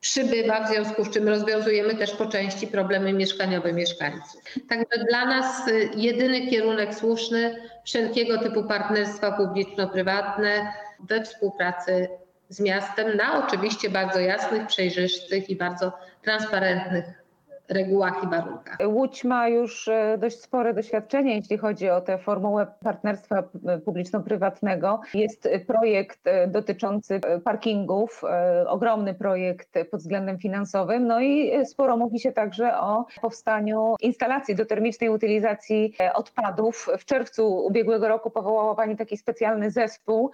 przybywa, 0.00 0.64
w 0.64 0.68
związku 0.68 1.04
z 1.04 1.10
czym 1.10 1.28
rozwiązujemy 1.28 1.94
też 1.94 2.10
po 2.14 2.26
części 2.26 2.66
problemy 2.66 3.12
mieszkaniowe 3.12 3.72
mieszkańców. 3.72 4.42
Także 4.68 5.04
dla 5.10 5.24
nas 5.24 5.68
y, 5.68 5.90
jedyny 5.96 6.46
kierunek 6.46 6.94
słuszny 6.94 7.56
wszelkiego 7.84 8.38
typu 8.38 8.64
partnerstwa 8.64 9.32
publiczno-prywatne 9.32 10.72
we 11.00 11.22
współpracy 11.24 12.08
z 12.48 12.60
miastem 12.60 13.16
na 13.16 13.46
oczywiście 13.46 13.90
bardzo 13.90 14.20
jasnych, 14.20 14.66
przejrzystych 14.66 15.50
i 15.50 15.56
bardzo 15.56 15.92
transparentnych 16.22 17.27
regułach 17.68 18.24
i 18.24 18.26
warunkach. 18.26 18.78
Łódź 18.86 19.24
ma 19.24 19.48
już 19.48 19.88
e, 19.88 20.18
dość 20.18 20.40
spore 20.40 20.74
doświadczenie, 20.74 21.36
jeśli 21.36 21.58
chodzi 21.58 21.90
o 21.90 22.00
tę 22.00 22.18
formułę 22.18 22.66
partnerstwa 22.84 23.42
publiczno-prywatnego. 23.84 25.00
Jest 25.14 25.48
projekt 25.66 26.18
e, 26.24 26.46
dotyczący 26.46 27.14
e, 27.14 27.40
parkingów, 27.40 28.22
ogromny 28.66 29.14
projekt 29.14 29.74
pod 29.90 30.00
względem 30.00 30.38
finansowym, 30.38 31.06
no 31.06 31.20
i 31.20 31.52
sporo 31.66 31.96
mówi 31.96 32.20
się 32.20 32.32
także 32.32 32.78
o 32.78 33.06
powstaniu 33.20 33.94
instalacji 34.00 34.54
do 34.54 34.66
termicznej 34.66 35.10
utylizacji 35.10 35.94
odpadów. 36.14 36.88
W 36.98 37.04
czerwcu 37.04 37.64
ubiegłego 37.66 38.08
roku 38.08 38.30
powołała 38.30 38.74
Pani 38.74 38.96
taki 38.96 39.16
specjalny 39.16 39.70
zespół, 39.70 40.30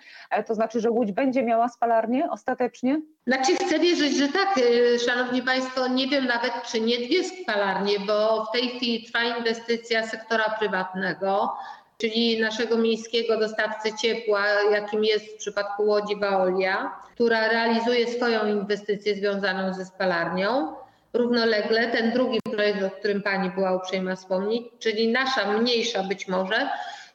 to 0.46 0.54
znaczy, 0.54 0.80
że 0.80 0.90
Łódź 0.90 1.12
będzie 1.12 1.42
miała 1.42 1.68
spalarnię 1.68 2.30
ostatecznie? 2.30 3.00
Znaczy 3.26 3.56
chcę 3.56 3.78
wierzyć, 3.78 4.16
że 4.16 4.28
tak. 4.28 4.60
Szanowni 5.06 5.42
Państwo, 5.42 5.88
nie 5.88 6.08
wiem 6.08 6.26
nawet, 6.26 6.52
czy 6.72 6.80
nie 6.80 6.98
dwie 6.98 7.23
spalarnie, 7.24 8.00
bo 8.00 8.44
w 8.44 8.52
tej 8.52 8.68
chwili 8.68 9.04
trwa 9.04 9.22
inwestycja 9.22 10.06
sektora 10.06 10.56
prywatnego, 10.58 11.52
czyli 11.98 12.40
naszego 12.40 12.78
miejskiego 12.78 13.38
dostawcy 13.38 13.92
ciepła, 14.02 14.46
jakim 14.72 15.04
jest 15.04 15.26
w 15.26 15.36
przypadku 15.36 15.84
Łodzi 15.84 16.16
Waolia, 16.16 16.92
która 17.14 17.48
realizuje 17.48 18.06
swoją 18.06 18.46
inwestycję 18.46 19.14
związaną 19.14 19.74
ze 19.74 19.84
spalarnią. 19.84 20.74
Równolegle 21.12 21.86
ten 21.86 22.12
drugi 22.12 22.40
projekt, 22.52 22.82
o 22.82 22.90
którym 22.90 23.22
Pani 23.22 23.50
była 23.50 23.76
uprzejma 23.76 24.16
wspomnieć, 24.16 24.62
czyli 24.78 25.12
nasza 25.12 25.52
mniejsza 25.52 26.02
być 26.02 26.28
może, 26.28 26.68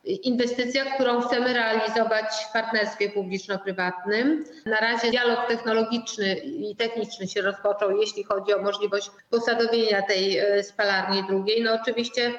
inwestycja, 0.04 0.86
którą 0.86 1.22
chcemy 1.22 1.54
realizować 1.54 2.26
w 2.50 2.54
partnerstwie 2.54 3.10
publiczno-prywatnym. 3.10 4.46
Na 4.66 4.80
razie 4.80 5.12
dialog 5.12 5.48
technologiczny 5.48 6.36
i 6.36 6.76
techniczny 6.76 7.28
się 7.28 7.42
rozpoczął, 7.42 7.92
jeśli 7.92 8.24
chodzi 8.24 8.54
o 8.54 8.62
możliwość 8.62 9.12
posadowienia 9.30 10.02
tej 10.02 10.38
e, 10.38 10.64
spalarni 10.64 11.24
drugiej. 11.28 11.64
No 11.64 11.74
oczywiście 11.82 12.34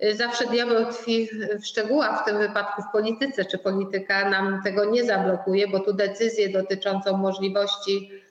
e, 0.00 0.14
zawsze 0.14 0.46
diabeł 0.46 0.92
tkwi 0.92 1.28
w 1.60 1.66
szczegółach, 1.66 2.22
w 2.22 2.24
tym 2.24 2.38
wypadku 2.38 2.82
w 2.82 2.92
polityce, 2.92 3.44
czy 3.44 3.58
polityka 3.58 4.30
nam 4.30 4.62
tego 4.64 4.84
nie 4.84 5.04
zablokuje, 5.04 5.68
bo 5.68 5.80
tu 5.80 5.92
decyzję 5.92 6.48
dotyczącą 6.48 7.16
możliwości 7.16 8.21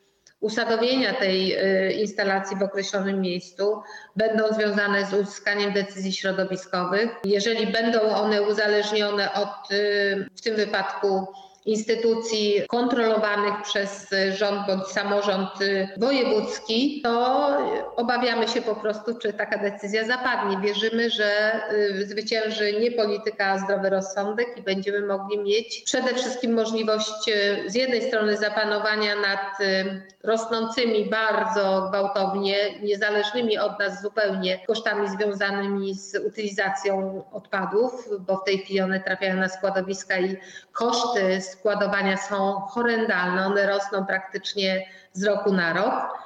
usadowienia 0.42 1.14
tej 1.14 1.54
y, 1.54 1.94
instalacji 1.94 2.58
w 2.58 2.64
określonym 2.64 3.22
miejscu 3.22 3.82
będą 4.16 4.54
związane 4.54 5.06
z 5.06 5.14
uzyskaniem 5.14 5.74
decyzji 5.74 6.14
środowiskowych. 6.14 7.10
Jeżeli 7.24 7.68
będą 7.68 8.02
one 8.02 8.42
uzależnione 8.42 9.34
od, 9.34 9.72
y, 9.72 10.30
w 10.36 10.42
tym 10.42 10.56
wypadku, 10.56 11.28
instytucji 11.66 12.62
kontrolowanych 12.68 13.62
przez 13.64 14.10
rząd 14.36 14.68
bądź 14.68 14.88
samorząd 14.88 15.50
wojewódzki, 15.98 17.02
to 17.04 17.48
obawiamy 17.96 18.48
się 18.48 18.62
po 18.62 18.76
prostu, 18.76 19.16
czy 19.16 19.34
taka 19.34 19.58
decyzja 19.58 20.06
zapadnie. 20.06 20.58
Wierzymy, 20.58 21.10
że 21.10 21.62
y, 21.74 22.08
zwycięży 22.08 22.74
nie 22.74 22.92
polityka, 22.92 23.46
a 23.46 23.58
zdrowy 23.58 23.90
rozsądek 23.90 24.48
i 24.58 24.62
będziemy 24.62 25.02
mogli 25.02 25.40
mieć 25.40 25.82
przede 25.86 26.14
wszystkim 26.14 26.54
możliwość 26.54 27.28
y, 27.28 27.70
z 27.70 27.76
jednej 27.76 28.08
strony 28.08 28.38
zapanowania 28.38 29.16
nad 29.16 29.62
y, 29.62 30.02
rosnącymi 30.24 31.10
bardzo 31.10 31.88
gwałtownie, 31.90 32.80
niezależnymi 32.84 33.58
od 33.58 33.80
nas 33.80 34.02
zupełnie 34.02 34.60
kosztami 34.68 35.10
związanymi 35.10 35.96
z 35.96 36.16
utylizacją 36.28 37.24
odpadów, 37.32 38.10
bo 38.20 38.38
w 38.38 38.44
tej 38.44 38.58
chwili 38.58 38.82
one 38.82 39.00
trafiają 39.00 39.36
na 39.36 39.50
składowiska 39.50 40.20
i 40.20 40.38
koszty 40.72 41.42
składowania 41.42 42.18
są 42.18 42.54
horrendalne, 42.60 43.46
one 43.46 43.68
rosną 43.68 44.06
praktycznie 44.06 44.88
z 45.14 45.24
roku 45.24 45.54
na 45.54 45.74
rok. 45.74 46.22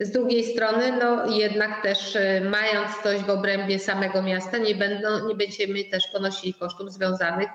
Z 0.00 0.10
drugiej 0.10 0.44
strony, 0.44 0.92
no 0.92 1.26
jednak 1.26 1.82
też 1.82 2.16
y, 2.16 2.40
mając 2.50 3.02
coś 3.02 3.18
w 3.18 3.30
obrębie 3.30 3.78
samego 3.78 4.22
miasta, 4.22 4.58
nie, 4.58 4.74
będą, 4.74 5.28
nie 5.28 5.34
będziemy 5.34 5.84
też 5.84 6.06
ponosili 6.12 6.54
kosztów 6.54 6.92
związanych 6.92 7.48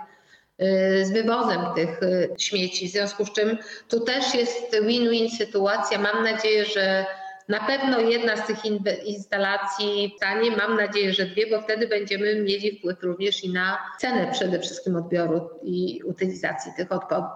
y, 0.62 1.05
z 1.05 1.12
wywozem 1.12 1.62
tych 1.75 2.03
y, 2.03 2.36
śmieci. 2.38 2.88
W 2.88 2.91
związku 2.91 3.25
z 3.25 3.31
czym 3.31 3.58
tu 3.89 4.00
też 4.00 4.34
jest 4.34 4.75
win-win 4.81 5.29
sytuacja. 5.29 6.00
Mam 6.00 6.24
nadzieję, 6.24 6.65
że 6.65 7.05
na 7.50 7.60
pewno 7.60 8.00
jedna 8.00 8.38
z 8.38 8.48
tych 8.48 8.65
instalacji 9.06 10.13
stanie, 10.18 10.51
mam 10.51 10.77
nadzieję, 10.77 11.13
że 11.13 11.25
dwie, 11.25 11.48
bo 11.48 11.62
wtedy 11.62 11.88
będziemy 11.88 12.36
mieli 12.36 12.77
wpływ 12.77 13.03
również 13.03 13.44
i 13.44 13.53
na 13.53 13.77
cenę 14.00 14.32
przede 14.32 14.60
wszystkim 14.60 14.96
odbioru 14.96 15.50
i 15.63 16.01
utylizacji 16.03 16.72
tych 16.77 16.88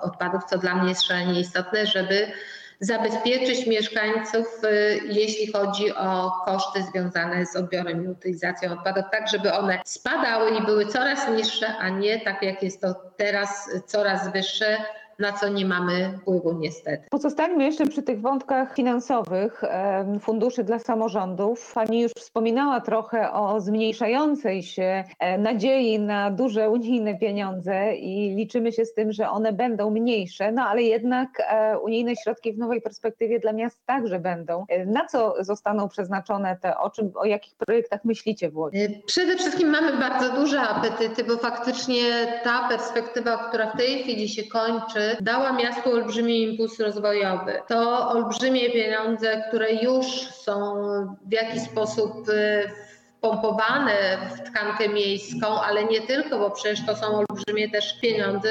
odpadów, 0.01 0.43
co 0.49 0.57
dla 0.57 0.75
mnie 0.75 0.89
jest 0.89 1.03
szalenie 1.03 1.39
istotne, 1.39 1.87
żeby 1.87 2.31
zabezpieczyć 2.79 3.67
mieszkańców, 3.67 4.63
y, 4.63 4.99
jeśli 5.05 5.51
chodzi 5.51 5.95
o 5.95 6.31
koszty 6.45 6.83
związane 6.83 7.45
z 7.45 7.55
odbiorem 7.55 8.05
i 8.05 8.07
utylizacją 8.07 8.71
odpadów, 8.71 9.03
tak 9.11 9.29
żeby 9.29 9.53
one 9.53 9.79
spadały 9.85 10.51
i 10.51 10.65
były 10.65 10.85
coraz 10.85 11.29
niższe, 11.29 11.77
a 11.77 11.89
nie 11.89 12.21
tak 12.21 12.43
jak 12.43 12.63
jest 12.63 12.81
to 12.81 12.95
teraz 13.17 13.69
coraz 13.85 14.31
wyższe 14.33 14.77
na 15.19 15.33
co 15.33 15.49
nie 15.49 15.65
mamy 15.65 16.17
wpływu 16.21 16.53
niestety. 16.53 17.03
Pozostańmy 17.09 17.63
jeszcze 17.63 17.85
przy 17.85 18.03
tych 18.03 18.21
wątkach 18.21 18.75
finansowych 18.75 19.61
funduszy 20.21 20.63
dla 20.63 20.79
samorządów. 20.79 21.73
Pani 21.73 22.01
już 22.01 22.11
wspominała 22.11 22.81
trochę 22.81 23.31
o 23.31 23.61
zmniejszającej 23.61 24.63
się 24.63 25.03
e, 25.19 25.37
nadziei 25.37 25.99
na 25.99 26.31
duże 26.31 26.69
unijne 26.69 27.15
pieniądze 27.15 27.95
i 27.95 28.35
liczymy 28.35 28.71
się 28.71 28.85
z 28.85 28.93
tym, 28.93 29.11
że 29.11 29.29
one 29.29 29.53
będą 29.53 29.89
mniejsze, 29.89 30.51
no 30.51 30.63
ale 30.63 30.81
jednak 30.81 31.29
e, 31.39 31.79
unijne 31.79 32.15
środki 32.15 32.53
w 32.53 32.57
nowej 32.57 32.81
perspektywie 32.81 33.39
dla 33.39 33.53
miast 33.53 33.79
także 33.85 34.19
będą. 34.19 34.65
E, 34.69 34.85
na 34.85 35.05
co 35.05 35.35
zostaną 35.39 35.89
przeznaczone 35.89 36.57
te, 36.61 36.77
o 36.77 36.89
czym, 36.89 37.11
o 37.15 37.25
jakich 37.25 37.55
projektach 37.55 38.05
myślicie 38.05 38.51
w 38.51 38.57
Łodzi? 38.57 39.03
Przede 39.05 39.37
wszystkim 39.37 39.69
mamy 39.69 39.97
bardzo 39.97 40.33
duże 40.33 40.61
apetyty, 40.61 41.23
bo 41.23 41.37
faktycznie 41.37 42.01
ta 42.43 42.67
perspektywa, 42.69 43.37
która 43.37 43.71
w 43.71 43.77
tej 43.77 44.03
chwili 44.03 44.29
się 44.29 44.43
kończy, 44.43 45.02
dała 45.21 45.53
miastu 45.53 45.91
olbrzymi 45.91 46.43
impuls 46.43 46.79
rozwojowy. 46.79 47.53
To 47.67 48.09
olbrzymie 48.09 48.69
pieniądze, 48.69 49.43
które 49.47 49.73
już 49.73 50.05
są 50.27 50.75
w 51.25 51.31
jakiś 51.31 51.61
sposób 51.61 52.29
y, 52.29 52.71
pompowane 53.23 54.17
w 54.35 54.49
tkankę 54.49 54.89
miejską, 54.89 55.47
ale 55.47 55.83
nie 55.83 56.01
tylko, 56.01 56.39
bo 56.39 56.51
przecież 56.51 56.85
to 56.85 56.95
są 56.95 57.05
olbrzymie 57.05 57.69
też 57.69 57.99
pieniądze 58.01 58.49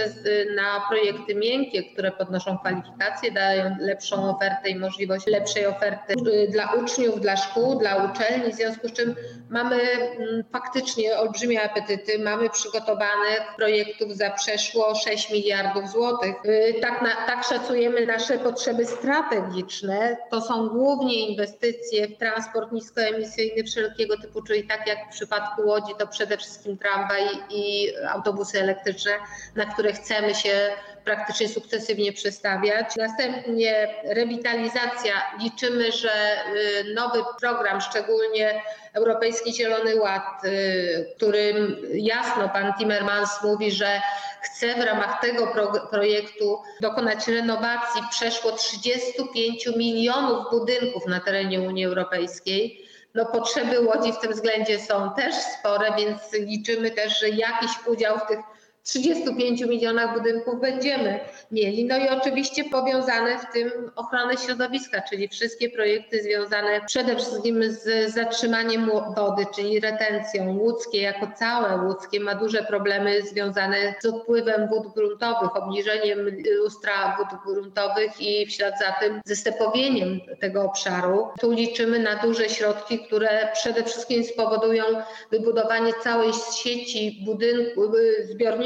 na 0.57 0.81
projekty 0.89 1.35
miękkie, 1.35 1.83
które 1.83 2.11
podnoszą 2.11 2.59
kwalifikacje, 2.59 3.33
dają 3.33 3.77
lepszą 3.81 4.37
ofertę 4.37 4.71
i 4.71 4.79
możliwość 4.79 5.27
lepszej 5.27 5.67
oferty 5.67 6.15
dla 6.49 6.73
uczniów, 6.73 7.21
dla 7.21 7.37
szkół, 7.37 7.79
dla 7.79 7.97
uczelni, 7.97 8.53
w 8.53 8.57
związku 8.57 8.89
z 8.89 8.93
czym 8.93 9.15
mamy 9.51 9.77
mm, 9.83 10.45
faktycznie 10.53 11.19
olbrzymie 11.19 11.63
apetyty, 11.63 12.19
mamy 12.19 12.51
przygotowanych 12.51 13.43
projektów 13.57 14.17
za 14.17 14.31
przeszło 14.31 14.95
6 14.95 15.31
miliardów 15.31 15.91
złotych. 15.91 16.35
Y, 16.45 16.75
tak, 16.81 17.01
tak 17.27 17.45
szacujemy 17.45 18.07
nasze 18.07 18.39
potrzeby 18.39 18.87
strategiczne. 18.87 20.17
To 20.31 20.41
są 20.41 20.69
głównie 20.69 21.29
inwestycje 21.29 22.09
w 22.09 22.19
transport 22.19 22.73
niskoemisyjny 22.73 23.65
wszelkiego 23.65 24.17
typu, 24.17 24.43
czyli 24.43 24.62
tak 24.69 24.87
jak 24.87 24.99
w 25.07 25.11
przypadku 25.11 25.63
Łodzi, 25.67 25.93
to 25.99 26.07
przede 26.07 26.37
wszystkim 26.37 26.79
tramwaj 26.79 27.23
i 27.51 27.93
autobusy 28.09 28.61
elektryczne, 28.61 29.13
na 29.57 29.67
które 29.67 29.93
chcemy 29.93 30.35
się 30.35 30.71
praktycznie 31.05 31.49
sukcesywnie 31.49 32.13
przestawiać. 32.13 32.97
Następnie 32.97 33.95
rewitalizacja. 34.05 35.13
Liczymy, 35.41 35.93
że 35.93 36.11
y, 36.11 36.95
nowy 36.95 37.19
program, 37.41 37.81
szczególnie 37.81 38.63
Europejski 38.93 39.55
Zielony 39.55 39.97
Ład, 39.97 40.45
y, 40.45 41.13
którym 41.17 41.77
jasno 41.95 42.49
pan 42.49 42.73
Timmermans 42.79 43.43
mówi, 43.43 43.71
że 43.71 44.01
chce 44.43 44.75
w 44.75 44.85
ramach 44.85 45.21
tego 45.21 45.47
pro 45.47 45.89
projektu 45.91 46.63
dokonać 46.81 47.29
renowacji 47.29 48.03
przeszło 48.11 48.53
35 48.53 49.67
milionów 49.77 50.51
budynków 50.51 51.07
na 51.07 51.21
terenie 51.21 51.61
Unii 51.61 51.85
Europejskiej 51.85 52.92
no 53.15 53.27
potrzeby 53.27 53.81
Łodzi 53.81 54.13
w 54.13 54.19
tym 54.19 54.33
względzie 54.33 54.81
są 54.81 55.15
też 55.15 55.35
spore, 55.35 55.93
więc 55.97 56.33
liczymy 56.33 56.91
też, 56.91 57.21
że 57.21 57.29
jakiś 57.29 57.71
udział 57.87 58.19
w 58.19 58.27
tych 58.27 58.39
35 58.83 59.61
milionach 59.61 60.19
budynków 60.19 60.61
będziemy 60.61 61.21
mieli. 61.51 61.85
No 61.85 61.99
i 61.99 62.09
oczywiście 62.09 62.65
powiązane 62.65 63.39
w 63.39 63.53
tym 63.53 63.71
ochronę 63.97 64.37
środowiska, 64.37 65.03
czyli 65.11 65.29
wszystkie 65.29 65.71
projekty 65.71 66.23
związane 66.23 66.81
przede 66.87 67.17
wszystkim 67.17 67.63
z 67.73 68.13
zatrzymaniem 68.15 68.91
wody, 69.17 69.47
czyli 69.55 69.81
retencją. 69.81 70.59
Łódzkie 70.59 71.03
jako 71.03 71.27
całe 71.39 71.87
Łódzkie 71.87 72.21
ma 72.21 72.35
duże 72.35 72.63
problemy 72.63 73.23
związane 73.23 73.95
z 74.01 74.07
odpływem 74.07 74.69
wód 74.69 74.95
gruntowych, 74.95 75.57
obniżeniem 75.57 76.19
lustra 76.57 77.17
wód 77.19 77.55
gruntowych 77.55 78.21
i 78.21 78.47
w 78.47 78.53
ślad 78.53 78.75
za 78.79 78.93
tym 78.93 79.21
ze 79.25 79.37
stepowieniem 79.37 80.21
tego 80.41 80.65
obszaru. 80.65 81.29
Tu 81.41 81.51
liczymy 81.51 81.99
na 81.99 82.17
duże 82.17 82.49
środki, 82.49 82.99
które 82.99 83.49
przede 83.53 83.85
wszystkim 83.85 84.25
spowodują 84.25 84.85
wybudowanie 85.31 85.93
całej 86.03 86.33
sieci 86.55 87.23
budynków, 87.25 87.93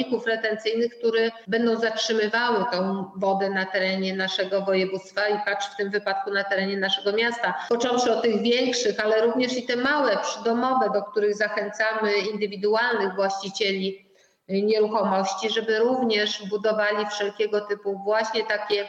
zbiorników 0.06 0.26
retencyjnych, 0.26 0.98
które 0.98 1.30
będą 1.46 1.76
zatrzymywały 1.76 2.64
tą 2.72 3.04
wodę 3.16 3.50
na 3.50 3.66
terenie 3.66 4.16
naszego 4.16 4.62
województwa 4.62 5.28
i 5.28 5.38
patrz 5.44 5.66
w 5.66 5.76
tym 5.76 5.90
wypadku 5.90 6.30
na 6.30 6.44
terenie 6.44 6.76
naszego 6.76 7.12
miasta. 7.12 7.54
Począwszy 7.68 8.12
od 8.12 8.22
tych 8.22 8.42
większych, 8.42 9.00
ale 9.00 9.22
również 9.22 9.56
i 9.56 9.66
te 9.66 9.76
małe, 9.76 10.18
przydomowe, 10.22 10.90
do 10.94 11.02
których 11.02 11.34
zachęcamy 11.34 12.16
indywidualnych 12.32 13.14
właścicieli 13.14 14.06
nieruchomości, 14.48 15.50
żeby 15.50 15.78
również 15.78 16.48
budowali 16.48 17.06
wszelkiego 17.06 17.60
typu 17.60 18.00
właśnie 18.04 18.44
takie 18.44 18.88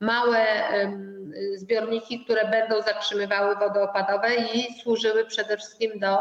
małe 0.00 0.46
zbiorniki, 1.54 2.24
które 2.24 2.48
będą 2.48 2.82
zatrzymywały 2.82 3.56
wody 3.56 3.82
opadowe 3.82 4.34
i 4.34 4.80
służyły 4.82 5.24
przede 5.24 5.56
wszystkim 5.56 5.98
do 5.98 6.18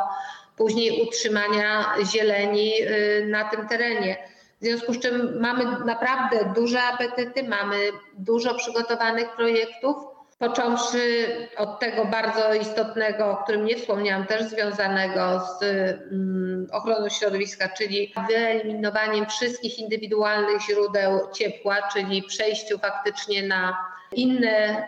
później 0.60 1.02
utrzymania 1.02 1.94
zieleni 2.04 2.74
y, 2.82 3.26
na 3.28 3.44
tym 3.50 3.68
terenie. 3.68 4.18
W 4.62 4.66
związku 4.66 4.94
z 4.94 5.00
czym 5.00 5.40
mamy 5.40 5.66
naprawdę 5.86 6.54
duże 6.56 6.82
apetyty, 6.84 7.44
mamy 7.44 7.76
dużo 8.18 8.56
przygotowanych 8.56 9.36
projektów, 9.36 9.96
począwszy 10.40 11.28
od 11.58 11.80
tego 11.80 12.06
bardzo 12.06 12.54
istotnego, 12.54 13.32
o 13.32 13.38
którym 13.38 13.66
nie 13.66 13.78
wspomniałam, 13.78 14.26
też 14.26 14.44
związanego 14.44 15.42
z 15.60 15.64
mm, 15.64 16.68
ochroną 16.72 17.10
środowiska, 17.10 17.70
czyli 17.70 18.14
wyeliminowaniem 18.28 19.26
wszystkich 19.26 19.80
indywidualnych 19.80 20.62
źródeł 20.62 21.20
ciepła, 21.34 21.76
czyli 21.94 22.24
przejściu 22.24 22.80
faktycznie 22.80 23.48
na 23.48 23.78
inne 24.12 24.88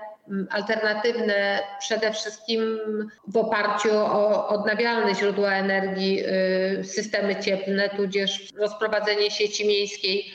alternatywne 0.50 1.60
przede 1.80 2.14
wszystkim 2.14 2.80
w 3.28 3.38
oparciu 3.38 3.90
o 3.94 4.48
odnawialne 4.48 5.16
źródła 5.16 5.52
energii, 5.52 6.24
y, 6.80 6.84
systemy 6.84 7.36
cieplne, 7.36 7.90
tudzież 7.90 8.54
rozprowadzenie 8.58 9.32
sieci 9.32 9.68
miejskiej 9.68 10.32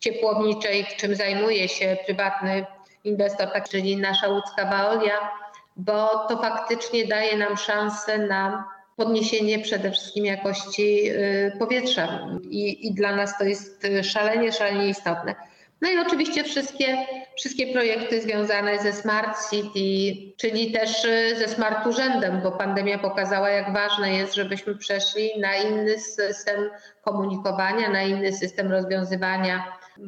ciepłowniczej, 0.00 0.86
czym 0.96 1.14
zajmuje 1.14 1.68
się 1.68 1.96
prywatny 2.06 2.66
inwestor, 3.04 3.52
tak, 3.52 3.68
czyli 3.68 3.96
nasza 3.96 4.28
łódzka 4.28 4.70
Waolia, 4.70 5.30
bo 5.76 6.26
to 6.28 6.36
faktycznie 6.36 7.06
daje 7.06 7.36
nam 7.36 7.56
szansę 7.56 8.18
na 8.18 8.64
podniesienie 8.96 9.58
przede 9.58 9.90
wszystkim 9.90 10.24
jakości 10.24 11.10
y, 11.10 11.52
powietrza 11.58 12.28
i, 12.42 12.86
i 12.86 12.94
dla 12.94 13.16
nas 13.16 13.38
to 13.38 13.44
jest 13.44 13.86
szalenie, 14.02 14.52
szalenie 14.52 14.88
istotne. 14.88 15.34
No 15.80 15.90
i 15.90 15.98
oczywiście 15.98 16.44
wszystkie, 16.44 17.06
wszystkie 17.36 17.72
projekty 17.72 18.22
związane 18.22 18.78
ze 18.78 18.92
Smart 18.92 19.50
City, 19.50 20.16
czyli 20.36 20.72
też 20.72 21.04
y, 21.04 21.36
ze 21.38 21.48
Smart 21.48 21.86
Urzędem, 21.86 22.40
bo 22.42 22.52
pandemia 22.52 22.98
pokazała, 22.98 23.50
jak 23.50 23.72
ważne 23.72 24.12
jest, 24.12 24.34
żebyśmy 24.34 24.74
przeszli 24.74 25.40
na 25.40 25.56
inny 25.56 25.98
system 25.98 26.70
komunikowania, 27.02 27.90
na 27.90 28.02
inny 28.02 28.32
system 28.32 28.70
rozwiązywania 28.72 29.64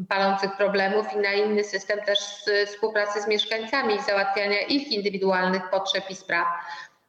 palących 0.08 0.56
problemów 0.56 1.06
i 1.14 1.16
na 1.16 1.32
inny 1.32 1.64
system 1.64 2.00
też 2.06 2.18
współpracy 2.66 3.22
z 3.22 3.28
mieszkańcami 3.28 3.94
i 3.94 4.02
załatwiania 4.02 4.60
ich 4.60 4.92
indywidualnych 4.92 5.70
potrzeb 5.70 6.10
i 6.10 6.14
spraw. 6.14 6.46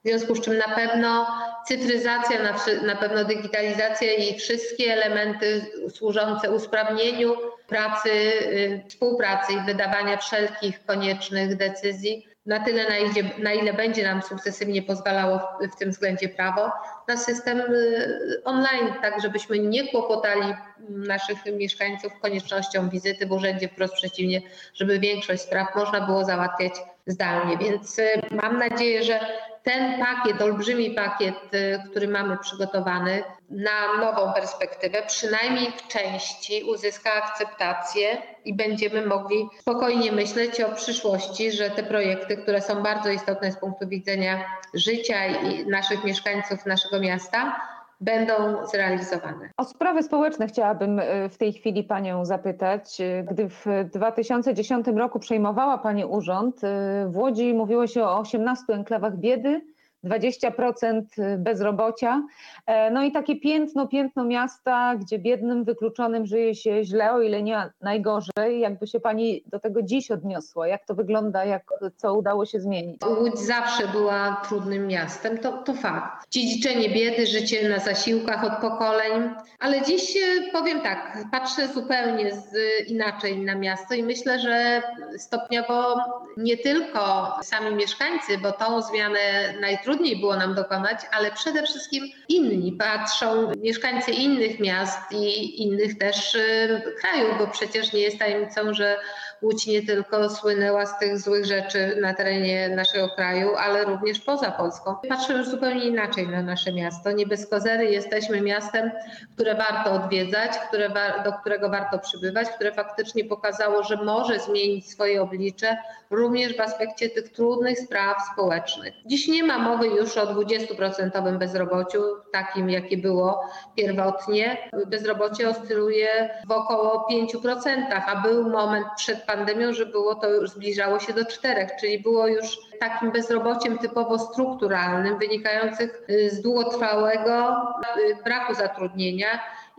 W 0.07 0.09
związku 0.09 0.35
z 0.35 0.41
czym 0.41 0.57
na 0.57 0.75
pewno 0.75 1.27
cyfryzacja, 1.65 2.43
na, 2.43 2.55
na 2.85 2.95
pewno 2.95 3.23
digitalizacja 3.23 4.13
i 4.13 4.39
wszystkie 4.39 4.93
elementy 4.93 5.65
służące 5.89 6.51
usprawnieniu 6.51 7.35
pracy, 7.67 8.09
y, 8.09 8.83
współpracy 8.89 9.53
i 9.53 9.65
wydawania 9.65 10.17
wszelkich 10.17 10.85
koniecznych 10.85 11.55
decyzji 11.55 12.27
na 12.45 12.59
tyle, 12.59 12.89
na 12.89 12.97
ile, 12.97 13.29
na 13.37 13.53
ile 13.53 13.73
będzie 13.73 14.03
nam 14.03 14.21
sukcesywnie 14.21 14.81
pozwalało 14.81 15.39
w, 15.39 15.73
w, 15.73 15.75
tym 15.75 15.89
względzie 15.89 16.29
prawo, 16.29 16.71
na 17.07 17.17
system 17.17 17.59
y, 17.59 18.41
online, 18.43 18.93
tak 19.01 19.21
żebyśmy 19.21 19.59
nie 19.59 19.87
kłopotali 19.87 20.53
naszych 20.89 21.37
mieszkańców 21.45 22.11
koniecznością 22.21 22.89
wizyty 22.89 23.25
w 23.25 23.31
urzędzie, 23.31 23.67
wprost 23.67 23.93
przeciwnie, 23.93 24.41
żeby 24.73 24.99
większość 24.99 25.41
spraw 25.41 25.75
można 25.75 26.01
było 26.01 26.25
załatwiać 26.25 26.73
zdalnie. 27.07 27.57
Więc 27.57 27.99
y, 27.99 28.21
mam 28.31 28.57
nadzieję, 28.57 29.03
że 29.03 29.19
ten 29.63 29.99
pakiet, 29.99 30.41
olbrzymi 30.41 30.91
pakiet, 30.91 31.53
y, 31.53 31.79
który 31.89 32.07
mamy 32.07 32.37
przygotowany 32.37 33.23
na 33.49 33.97
nową 33.99 34.33
perspektywę, 34.33 35.03
przynajmniej 35.07 35.71
w 35.71 35.87
części 35.87 36.63
uzyska 36.63 37.13
akceptację 37.13 38.17
i 38.45 38.53
będziemy 38.53 39.05
mogli 39.05 39.49
spokojnie 39.59 40.11
myśleć 40.11 40.61
o 40.61 40.71
przyszłości, 40.71 41.51
że 41.51 41.69
te 41.69 41.83
projekty, 41.83 42.37
które 42.37 42.61
są 42.61 42.83
bardzo 42.83 43.09
istotne 43.09 43.51
z 43.51 43.57
punktu 43.57 43.87
widzenia 43.87 44.45
życia 44.73 45.25
i 45.25 45.65
naszych 45.65 46.03
mieszkańców 46.03 46.65
naszego 46.65 46.99
miasta, 46.99 47.61
będą 48.01 48.65
zrealizowane. 48.65 49.49
O 49.57 49.63
sprawy 49.63 50.03
społeczne 50.03 50.47
chciałabym 50.47 50.99
y, 50.99 51.29
w 51.29 51.37
tej 51.37 51.53
chwili 51.53 51.83
Panią 51.83 52.25
zapytać. 52.25 53.01
Y, 53.01 53.25
gdy 53.31 53.49
w 53.49 53.65
2010 53.93 54.87
roku 54.87 55.19
przejmowała 55.19 55.77
Pani 55.77 56.05
urząd, 56.05 56.63
y, 56.63 56.67
w 57.07 57.17
Łodzi 57.17 57.53
mówiło 57.53 57.87
się 57.87 58.03
o 58.03 58.19
18 58.19 58.73
enklawach 58.73 59.17
biedy, 59.17 59.61
20% 60.07 61.01
bezrobocia. 61.37 62.23
E, 62.65 62.91
no 62.91 63.03
i 63.03 63.11
takie 63.11 63.35
piętno, 63.35 63.87
piętno 63.87 64.23
miasta, 64.23 64.95
gdzie 64.95 65.19
biednym, 65.19 65.63
wykluczonym 65.63 66.25
żyje 66.25 66.55
się 66.55 66.83
źle, 66.83 67.11
o 67.11 67.21
ile 67.21 67.43
nie 67.43 67.69
najgorzej. 67.81 68.59
Jakby 68.59 68.87
się 68.87 68.99
pani 68.99 69.43
do 69.45 69.59
tego 69.59 69.81
dziś 69.81 70.11
odniosła? 70.11 70.67
Jak 70.67 70.85
to 70.85 70.95
wygląda, 70.95 71.45
jak, 71.45 71.63
co 71.95 72.15
udało 72.15 72.45
się 72.45 72.59
zmienić? 72.59 73.01
Łódź 73.19 73.39
zawsze 73.39 73.87
była 73.87 74.41
trudnym 74.47 74.87
miastem, 74.87 75.37
to, 75.37 75.51
to 75.51 75.73
fakt. 75.73 76.29
Dziedziczenie 76.31 76.89
biedy, 76.89 77.25
życie 77.25 77.69
na 77.69 77.79
zasiłkach 77.79 78.43
od 78.43 78.53
pokoleń, 78.61 79.29
ale 79.59 79.81
dziś 79.81 80.17
e, 80.17 80.51
powiem 80.51 80.81
tak, 80.81 81.17
patrzę 81.31 81.67
zupełnie 81.67 82.31
z, 82.33 82.55
inaczej 82.87 83.45
na 83.45 83.55
miasto 83.55 83.95
i 83.95 84.03
myślę, 84.03 84.39
że 84.39 84.81
stopniowo 85.17 85.95
nie 86.37 86.57
tylko 86.57 87.31
sami 87.41 87.75
mieszkańcy, 87.75 88.37
bo 88.37 88.51
tą 88.51 88.81
zmianę 88.81 89.19
najtrudniej 89.61 89.96
trudniej 89.97 90.19
było 90.19 90.35
nam 90.35 90.55
dokonać, 90.55 90.97
ale 91.11 91.31
przede 91.31 91.63
wszystkim 91.63 92.03
inni 92.29 92.71
patrzą, 92.71 93.51
mieszkańcy 93.57 94.11
innych 94.11 94.59
miast 94.59 95.11
i 95.11 95.61
innych 95.63 95.97
też 95.97 96.35
y, 96.35 96.81
krajów, 97.01 97.37
bo 97.39 97.47
przecież 97.47 97.93
nie 97.93 98.01
jest 98.01 98.19
tajemnicą, 98.19 98.73
że 98.73 98.97
Łódź 99.41 99.67
nie 99.67 99.81
tylko 99.81 100.29
słynęła 100.29 100.85
z 100.85 100.99
tych 100.99 101.19
złych 101.19 101.45
rzeczy 101.45 101.97
na 102.01 102.13
terenie 102.13 102.69
naszego 102.69 103.09
kraju, 103.09 103.55
ale 103.55 103.85
również 103.85 104.19
poza 104.19 104.51
Polską. 104.51 104.95
Patrzę 105.09 105.33
już 105.33 105.49
zupełnie 105.49 105.85
inaczej 105.85 106.27
na 106.27 106.41
nasze 106.41 106.73
miasto. 106.73 107.11
Nie 107.11 107.27
bez 107.27 107.49
kozery 107.49 107.85
jesteśmy 107.85 108.41
miastem, 108.41 108.91
które 109.33 109.55
warto 109.55 109.91
odwiedzać, 109.91 110.51
które, 110.67 110.89
do 111.25 111.33
którego 111.33 111.69
warto 111.69 111.99
przybywać, 111.99 112.49
które 112.49 112.71
faktycznie 112.71 113.25
pokazało, 113.25 113.83
że 113.83 113.95
może 113.95 114.39
zmienić 114.39 114.91
swoje 114.91 115.21
oblicze 115.21 115.77
również 116.09 116.57
w 116.57 116.61
aspekcie 116.61 117.09
tych 117.09 117.29
trudnych 117.29 117.79
spraw 117.79 118.17
społecznych. 118.33 118.93
Dziś 119.05 119.27
nie 119.27 119.43
ma 119.43 119.59
mowy 119.59 119.76
już 119.85 120.17
o 120.17 120.25
20% 120.25 121.37
bezrobociu, 121.37 122.01
takim 122.31 122.69
jakie 122.69 122.97
było 122.97 123.41
pierwotnie. 123.75 124.57
Bezrobocie 124.87 125.49
oscyluje 125.49 126.29
w 126.47 126.51
około 126.51 127.07
5%, 127.11 128.01
a 128.07 128.21
był 128.21 128.49
moment 128.49 128.85
przed 128.97 129.23
pandemią, 129.23 129.73
że 129.73 129.85
było 129.85 130.15
to 130.15 130.29
już 130.29 130.49
zbliżało 130.49 130.99
się 130.99 131.13
do 131.13 131.25
czterech, 131.25 131.69
czyli 131.79 131.99
było 131.99 132.27
już 132.27 132.57
takim 132.79 133.11
bezrobociem 133.11 133.77
typowo 133.77 134.19
strukturalnym, 134.19 135.19
wynikających 135.19 136.01
y, 136.09 136.29
z 136.29 136.41
długotrwałego 136.41 137.55
y, 137.97 138.23
braku 138.23 138.53
zatrudnienia. 138.53 139.27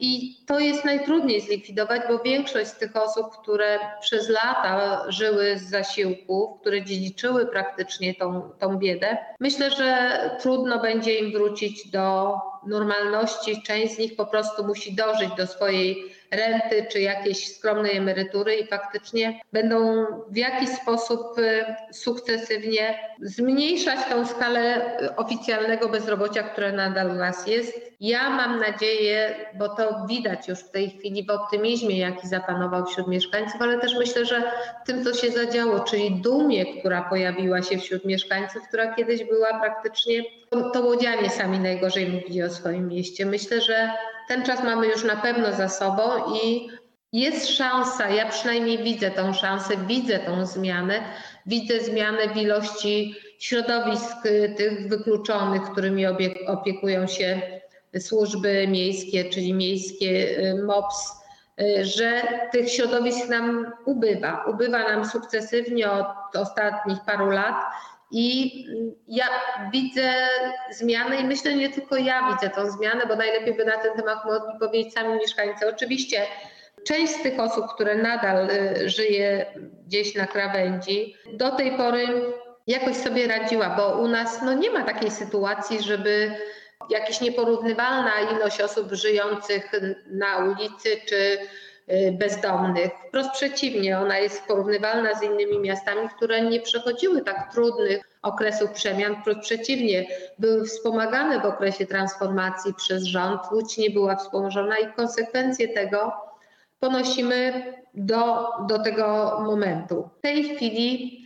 I 0.01 0.37
to 0.47 0.59
jest 0.59 0.85
najtrudniej 0.85 1.41
zlikwidować, 1.41 2.03
bo 2.09 2.19
większość 2.19 2.67
z 2.67 2.79
tych 2.79 2.97
osób, 2.97 3.27
które 3.43 3.79
przez 4.01 4.29
lata 4.29 5.05
żyły 5.09 5.59
z 5.59 5.71
zasiłków, 5.71 6.61
które 6.61 6.85
dziedziczyły 6.85 7.47
praktycznie 7.47 8.15
tą, 8.15 8.51
tą 8.59 8.77
biedę, 8.79 9.17
myślę, 9.41 9.71
że 9.71 10.21
trudno 10.41 10.81
będzie 10.81 11.19
im 11.19 11.33
wrócić 11.33 11.91
do 11.91 12.35
normalności. 12.67 13.63
Część 13.63 13.95
z 13.95 13.99
nich 13.99 14.17
po 14.17 14.27
prostu 14.27 14.67
musi 14.67 14.95
dożyć 14.95 15.31
do 15.37 15.47
swojej 15.47 16.18
renty 16.31 16.87
czy 16.91 17.01
jakiejś 17.01 17.57
skromnej 17.57 17.97
emerytury 17.97 18.57
i 18.57 18.67
faktycznie 18.67 19.41
będą 19.53 20.07
w 20.31 20.37
jakiś 20.37 20.69
sposób 20.69 21.39
y, 21.39 21.65
sukcesywnie 21.93 22.99
zmniejszać 23.23 23.99
tą 24.11 24.27
skalę 24.27 24.81
oficjalnego 25.17 25.89
bezrobocia, 25.89 26.43
które 26.43 26.73
nadal 26.73 27.11
u 27.11 27.15
nas 27.15 27.47
jest. 27.47 27.89
Ja 28.01 28.31
mam 28.31 28.61
nadzieję, 28.61 29.35
bo 29.55 29.69
to 29.69 30.07
widać 30.09 30.49
już 30.49 30.59
w 30.59 30.71
tej 30.71 30.91
chwili 30.91 31.27
w 31.27 31.31
optymizmie, 31.31 31.99
jaki 31.99 32.29
zapanował 32.29 32.87
wśród 32.87 33.09
mieszkańców, 33.09 33.63
ale 33.63 33.79
też 33.79 33.95
myślę, 33.99 34.25
że 34.25 34.43
tym, 34.87 35.05
co 35.05 35.15
się 35.15 35.31
zadziało, 35.31 35.81
czyli 35.81 36.21
dumie, 36.21 36.79
która 36.81 37.03
pojawiła 37.03 37.63
się 37.63 37.79
wśród 37.79 38.05
mieszkańców, 38.05 38.63
która 38.69 38.95
kiedyś 38.95 39.25
była 39.25 39.61
praktycznie, 39.61 40.23
to 40.73 40.83
łodzianie 40.83 41.31
sami 41.31 41.59
najgorzej 41.59 42.09
mówili 42.09 42.43
o 42.43 42.51
swoim 42.51 42.89
mieście. 42.89 43.27
Myślę, 43.27 43.61
że 43.61 43.91
ten 44.29 44.45
czas 44.45 44.65
mamy 44.65 44.87
już 44.87 45.05
na 45.05 45.17
pewno 45.17 45.53
za 45.53 45.69
sobą 45.69 46.03
i 46.43 46.69
jest 47.13 47.49
szansa, 47.49 48.09
ja 48.09 48.29
przynajmniej 48.29 48.79
widzę 48.79 49.11
tą 49.11 49.33
szansę, 49.33 49.75
widzę 49.87 50.19
tą 50.19 50.47
zmianę, 50.47 51.01
widzę 51.47 51.81
zmianę 51.81 52.29
w 52.35 52.37
ilości 52.37 53.15
środowisk 53.39 54.27
y, 54.27 54.55
tych 54.57 54.89
wykluczonych, 54.89 55.63
którymi 55.63 56.07
opiekują 56.47 57.07
się 57.07 57.43
służby 57.99 58.69
miejskie, 58.69 59.25
czyli 59.25 59.55
miejskie 59.55 60.39
y, 60.39 60.65
MOPS, 60.65 61.13
y, 61.61 61.85
że 61.85 62.23
tych 62.53 62.73
środowisk 62.73 63.29
nam 63.29 63.73
ubywa. 63.85 64.45
Ubywa 64.45 64.79
nam 64.79 65.05
sukcesywnie 65.05 65.91
od 65.91 66.37
ostatnich 66.37 66.99
paru 67.07 67.31
lat. 67.31 67.57
I 68.11 68.53
ja 69.09 69.27
widzę 69.73 70.13
zmianę 70.71 71.17
i 71.17 71.25
myślę, 71.25 71.55
nie 71.55 71.69
tylko 71.69 71.97
ja 71.97 72.33
widzę 72.33 72.51
tą 72.51 72.71
zmianę, 72.71 73.07
bo 73.07 73.17
najlepiej 73.17 73.55
by 73.55 73.65
na 73.65 73.77
ten 73.79 73.97
temat 73.97 74.25
mogli 74.25 74.59
powiedzieć 74.59 74.95
sami 74.95 75.15
mieszkańcy. 75.15 75.69
Oczywiście 75.69 76.27
część 76.87 77.13
z 77.13 77.23
tych 77.23 77.41
osób, 77.41 77.65
które 77.75 77.95
nadal 77.95 78.49
żyje 78.87 79.47
gdzieś 79.87 80.15
na 80.15 80.27
krawędzi, 80.27 81.15
do 81.33 81.51
tej 81.51 81.77
pory 81.77 82.07
jakoś 82.67 82.97
sobie 82.97 83.27
radziła, 83.27 83.71
bo 83.77 83.99
u 83.99 84.09
nas 84.09 84.43
no, 84.43 84.55
nie 84.55 84.71
ma 84.71 84.85
takiej 84.85 85.11
sytuacji, 85.11 85.83
żeby 85.83 86.33
jakaś 86.91 87.21
nieporównywalna 87.21 88.13
ilość 88.21 88.61
osób 88.61 88.93
żyjących 88.93 89.73
na 90.07 90.39
ulicy 90.39 90.97
czy 91.09 91.17
y, 91.17 91.39
bezdomnych. 92.13 92.91
Wprost 93.09 93.31
przeciwnie, 93.31 93.99
ona 93.99 94.19
jest 94.19 94.43
porównywalna 94.45 95.15
z 95.15 95.23
innymi 95.23 95.59
miastami, 95.59 96.09
które 96.17 96.41
nie 96.41 96.61
przechodziły 96.61 97.23
tak 97.23 97.53
trudnych 97.53 98.19
okresów 98.23 98.71
przemian. 98.71 99.17
Wprost 99.21 99.41
przeciwnie, 99.41 100.07
były 100.39 100.65
wspomagane 100.65 101.41
w 101.41 101.45
okresie 101.45 101.87
transformacji 101.87 102.75
przez 102.75 103.05
rząd. 103.05 103.41
Łódź 103.53 103.79
nie 103.79 103.91
była 103.91 104.17
wspomożona 104.17 104.79
i 104.79 104.93
konsekwencje 104.93 105.69
tego 105.69 106.13
ponosimy 106.81 107.65
do, 107.95 108.49
do 108.69 108.79
tego 108.79 109.39
momentu. 109.45 110.09
W 110.19 110.21
tej 110.21 110.45
chwili 110.45 111.19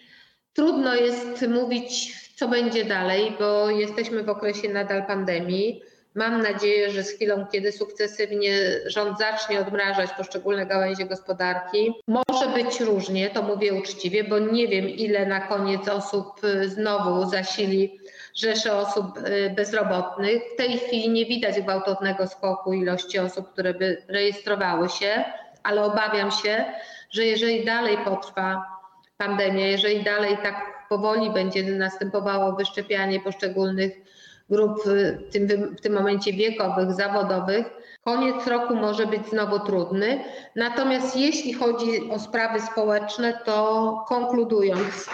Trudno 0.53 0.95
jest 0.95 1.49
mówić, 1.49 2.17
co 2.37 2.49
będzie 2.49 2.85
dalej, 2.85 3.33
bo 3.39 3.71
jesteśmy 3.71 4.23
w 4.23 4.29
okresie 4.29 4.69
nadal 4.69 5.07
pandemii. 5.07 5.83
Mam 6.15 6.43
nadzieję, 6.43 6.91
że 6.91 7.03
z 7.03 7.11
chwilą, 7.11 7.47
kiedy 7.53 7.73
sukcesywnie 7.73 8.53
rząd 8.87 9.19
zacznie 9.19 9.61
odmrażać 9.61 10.11
poszczególne 10.13 10.67
gałęzie 10.67 11.05
gospodarki, 11.05 11.95
może 12.09 12.49
być 12.49 12.81
różnie, 12.81 13.31
to 13.31 13.43
mówię 13.43 13.75
uczciwie, 13.75 14.25
bo 14.25 14.39
nie 14.39 14.69
wiem, 14.69 14.89
ile 14.89 15.27
na 15.27 15.41
koniec 15.41 15.89
osób 15.89 16.41
znowu 16.67 17.31
zasili 17.31 18.01
rzesze 18.35 18.77
osób 18.77 19.19
y, 19.19 19.53
bezrobotnych. 19.57 20.43
W 20.55 20.57
tej 20.57 20.79
chwili 20.79 21.11
nie 21.11 21.27
widać 21.27 21.61
gwałtownego 21.61 22.27
skoku 22.27 22.73
ilości 22.73 23.19
osób, 23.19 23.53
które 23.53 23.75
by 23.75 24.03
rejestrowały 24.09 24.89
się, 24.89 25.25
ale 25.63 25.85
obawiam 25.85 26.31
się, 26.31 26.65
że 27.11 27.25
jeżeli 27.25 27.65
dalej 27.65 27.99
potrwa 28.05 28.67
pandemia, 29.17 29.67
jeżeli 29.67 30.03
dalej 30.03 30.39
tak 30.43 30.87
powoli 30.89 31.31
będzie 31.31 31.63
następowało 31.63 32.53
wyszczepianie 32.53 33.21
poszczególnych 33.21 33.93
grup, 34.53 34.85
w 34.85 35.33
tym, 35.33 35.47
w 35.77 35.81
tym 35.81 35.93
momencie 35.93 36.33
wiekowych, 36.33 36.93
zawodowych, 36.93 37.67
koniec 38.05 38.47
roku 38.47 38.75
może 38.75 39.07
być 39.07 39.29
znowu 39.29 39.59
trudny. 39.59 40.25
Natomiast 40.57 41.17
jeśli 41.17 41.53
chodzi 41.53 42.11
o 42.11 42.19
sprawy 42.19 42.61
społeczne, 42.61 43.39
to 43.45 44.05
konkludując, 44.09 45.09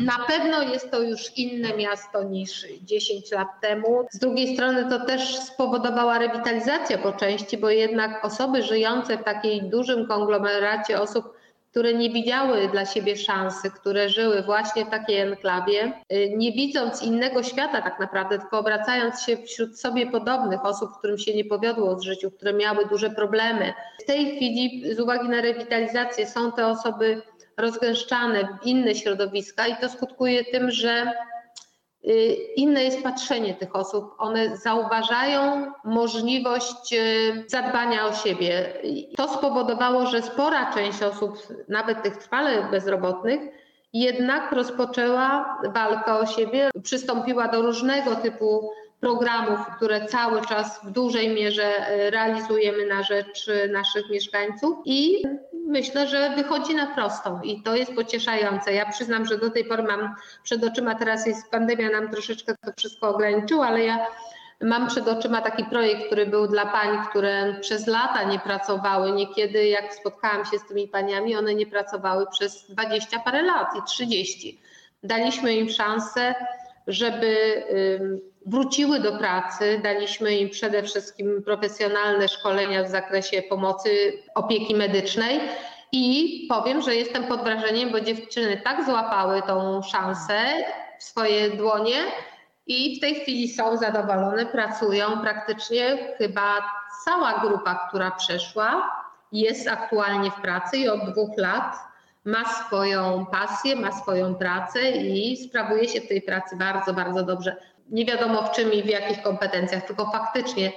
na 0.00 0.18
pewno 0.26 0.62
jest 0.62 0.90
to 0.90 1.02
już 1.02 1.38
inne 1.38 1.76
miasto 1.76 2.22
niż 2.22 2.66
10 2.82 3.32
lat 3.32 3.48
temu. 3.60 4.06
Z 4.10 4.18
drugiej 4.18 4.54
strony 4.54 4.86
to 4.90 5.06
też 5.06 5.38
spowodowała 5.38 6.18
rewitalizacja 6.18 6.98
po 6.98 7.12
części, 7.12 7.58
bo 7.58 7.70
jednak 7.70 8.24
osoby 8.24 8.62
żyjące 8.62 9.18
w 9.18 9.24
takiej 9.24 9.62
dużym 9.62 10.06
konglomeracie 10.06 11.00
osób 11.00 11.33
które 11.74 11.94
nie 11.94 12.10
widziały 12.10 12.68
dla 12.68 12.86
siebie 12.86 13.16
szansy, 13.16 13.70
które 13.70 14.08
żyły 14.08 14.42
właśnie 14.42 14.84
w 14.84 14.90
takiej 14.90 15.18
enklawie, 15.18 15.92
y, 16.12 16.32
nie 16.36 16.52
widząc 16.52 17.02
innego 17.02 17.42
świata 17.42 17.82
tak 17.82 18.00
naprawdę, 18.00 18.38
tylko 18.38 18.58
obracając 18.58 19.22
się 19.22 19.36
wśród 19.36 19.80
sobie 19.80 20.06
podobnych 20.10 20.64
osób, 20.64 20.90
którym 20.98 21.18
się 21.18 21.34
nie 21.34 21.44
powiodło 21.44 21.96
w 21.96 22.04
życiu, 22.04 22.30
które 22.30 22.52
miały 22.52 22.86
duże 22.86 23.10
problemy. 23.10 23.72
W 24.02 24.06
tej 24.06 24.36
chwili 24.36 24.94
z 24.94 25.00
uwagi 25.00 25.28
na 25.28 25.40
rewitalizację 25.40 26.26
są 26.26 26.52
te 26.52 26.66
osoby 26.66 27.22
rozgęszczane 27.56 28.48
w 28.62 28.66
inne 28.66 28.94
środowiska 28.94 29.66
i 29.66 29.76
to 29.76 29.88
skutkuje 29.88 30.44
tym, 30.44 30.70
że 30.70 31.12
inne 32.56 32.84
jest 32.84 33.02
patrzenie 33.02 33.54
tych 33.54 33.76
osób. 33.76 34.14
One 34.18 34.56
zauważają 34.56 35.72
możliwość 35.84 36.92
y, 36.92 37.44
zadbania 37.46 38.06
o 38.06 38.12
siebie. 38.12 38.72
To 39.16 39.28
spowodowało, 39.28 40.06
że 40.06 40.22
spora 40.22 40.72
część 40.74 41.02
osób, 41.02 41.38
nawet 41.68 42.02
tych 42.02 42.16
trwale 42.16 42.62
bezrobotnych, 42.70 43.40
jednak 43.92 44.52
rozpoczęła 44.52 45.58
walkę 45.74 46.14
o 46.14 46.26
siebie, 46.26 46.70
przystąpiła 46.82 47.48
do 47.48 47.62
różnego 47.62 48.16
typu 48.16 48.70
programów, 49.00 49.60
które 49.76 50.06
cały 50.06 50.46
czas 50.46 50.80
w 50.84 50.90
dużej 50.90 51.34
mierze 51.34 51.90
y, 52.06 52.10
realizujemy 52.10 52.86
na 52.86 53.02
rzecz 53.02 53.50
naszych 53.72 54.10
mieszkańców 54.10 54.78
i 54.84 55.22
myślę, 55.66 56.08
że 56.08 56.30
wychodzi 56.36 56.74
na 56.74 56.86
prostą 56.86 57.40
i 57.42 57.62
to 57.62 57.76
jest 57.76 57.94
pocieszające. 57.94 58.72
Ja 58.72 58.90
przyznam, 58.90 59.26
że 59.26 59.38
do 59.38 59.50
tej 59.50 59.64
pory 59.64 59.82
mam 59.82 60.14
przed 60.42 60.64
oczyma, 60.64 60.94
teraz 60.94 61.26
jest 61.26 61.50
pandemia, 61.50 61.90
nam 61.90 62.10
troszeczkę 62.10 62.54
to 62.64 62.72
wszystko 62.76 63.08
ograniczyła, 63.08 63.66
ale 63.66 63.84
ja 63.84 64.06
mam 64.60 64.88
przed 64.88 65.08
oczyma 65.08 65.40
taki 65.40 65.64
projekt, 65.64 66.06
który 66.06 66.26
był 66.26 66.46
dla 66.46 66.66
pań, 66.66 66.98
które 67.10 67.54
przez 67.60 67.86
lata 67.86 68.22
nie 68.22 68.38
pracowały. 68.38 69.12
Niekiedy, 69.12 69.66
jak 69.66 69.94
spotkałam 69.94 70.44
się 70.44 70.58
z 70.58 70.66
tymi 70.68 70.88
paniami, 70.88 71.36
one 71.36 71.54
nie 71.54 71.66
pracowały 71.66 72.26
przez 72.26 72.70
20 72.70 73.20
parę 73.20 73.42
lat 73.42 73.68
i 73.78 73.82
30. 73.82 74.60
Daliśmy 75.02 75.54
im 75.54 75.70
szansę, 75.70 76.34
żeby 76.86 77.62
wróciły 78.46 79.00
do 79.00 79.18
pracy. 79.18 79.80
Daliśmy 79.82 80.34
im 80.34 80.50
przede 80.50 80.82
wszystkim 80.82 81.42
profesjonalne 81.44 82.28
szkolenia 82.28 82.84
w 82.84 82.88
zakresie 82.90 83.42
pomocy 83.42 84.12
opieki 84.34 84.74
medycznej. 84.74 85.40
I 85.92 86.46
powiem, 86.48 86.82
że 86.82 86.94
jestem 86.94 87.24
pod 87.24 87.42
wrażeniem, 87.42 87.92
bo 87.92 88.00
dziewczyny 88.00 88.60
tak 88.64 88.86
złapały 88.86 89.42
tą 89.42 89.82
szansę 89.82 90.38
w 90.98 91.04
swoje 91.04 91.50
dłonie 91.50 91.96
i 92.66 92.98
w 92.98 93.00
tej 93.00 93.14
chwili 93.14 93.48
są 93.48 93.76
zadowolone, 93.76 94.46
pracują 94.46 95.20
praktycznie 95.20 96.14
chyba 96.18 96.62
cała 97.04 97.40
grupa, 97.40 97.88
która 97.88 98.10
przeszła, 98.10 98.90
jest 99.32 99.68
aktualnie 99.68 100.30
w 100.30 100.40
pracy 100.40 100.76
i 100.76 100.88
od 100.88 101.10
dwóch 101.10 101.30
lat 101.36 101.76
ma 102.24 102.44
swoją 102.44 103.26
pasję, 103.26 103.76
ma 103.76 103.92
swoją 103.92 104.34
pracę 104.34 104.90
i 104.90 105.36
sprawuje 105.48 105.88
się 105.88 106.00
w 106.00 106.08
tej 106.08 106.22
pracy 106.22 106.56
bardzo, 106.56 106.94
bardzo 106.94 107.22
dobrze 107.22 107.56
nie 107.90 108.04
wiadomo 108.04 108.42
w 108.42 108.52
czym 108.52 108.72
i 108.72 108.82
w 108.82 108.86
jakich 108.86 109.22
kompetencjach, 109.22 109.86
tylko 109.86 110.10
faktycznie 110.10 110.72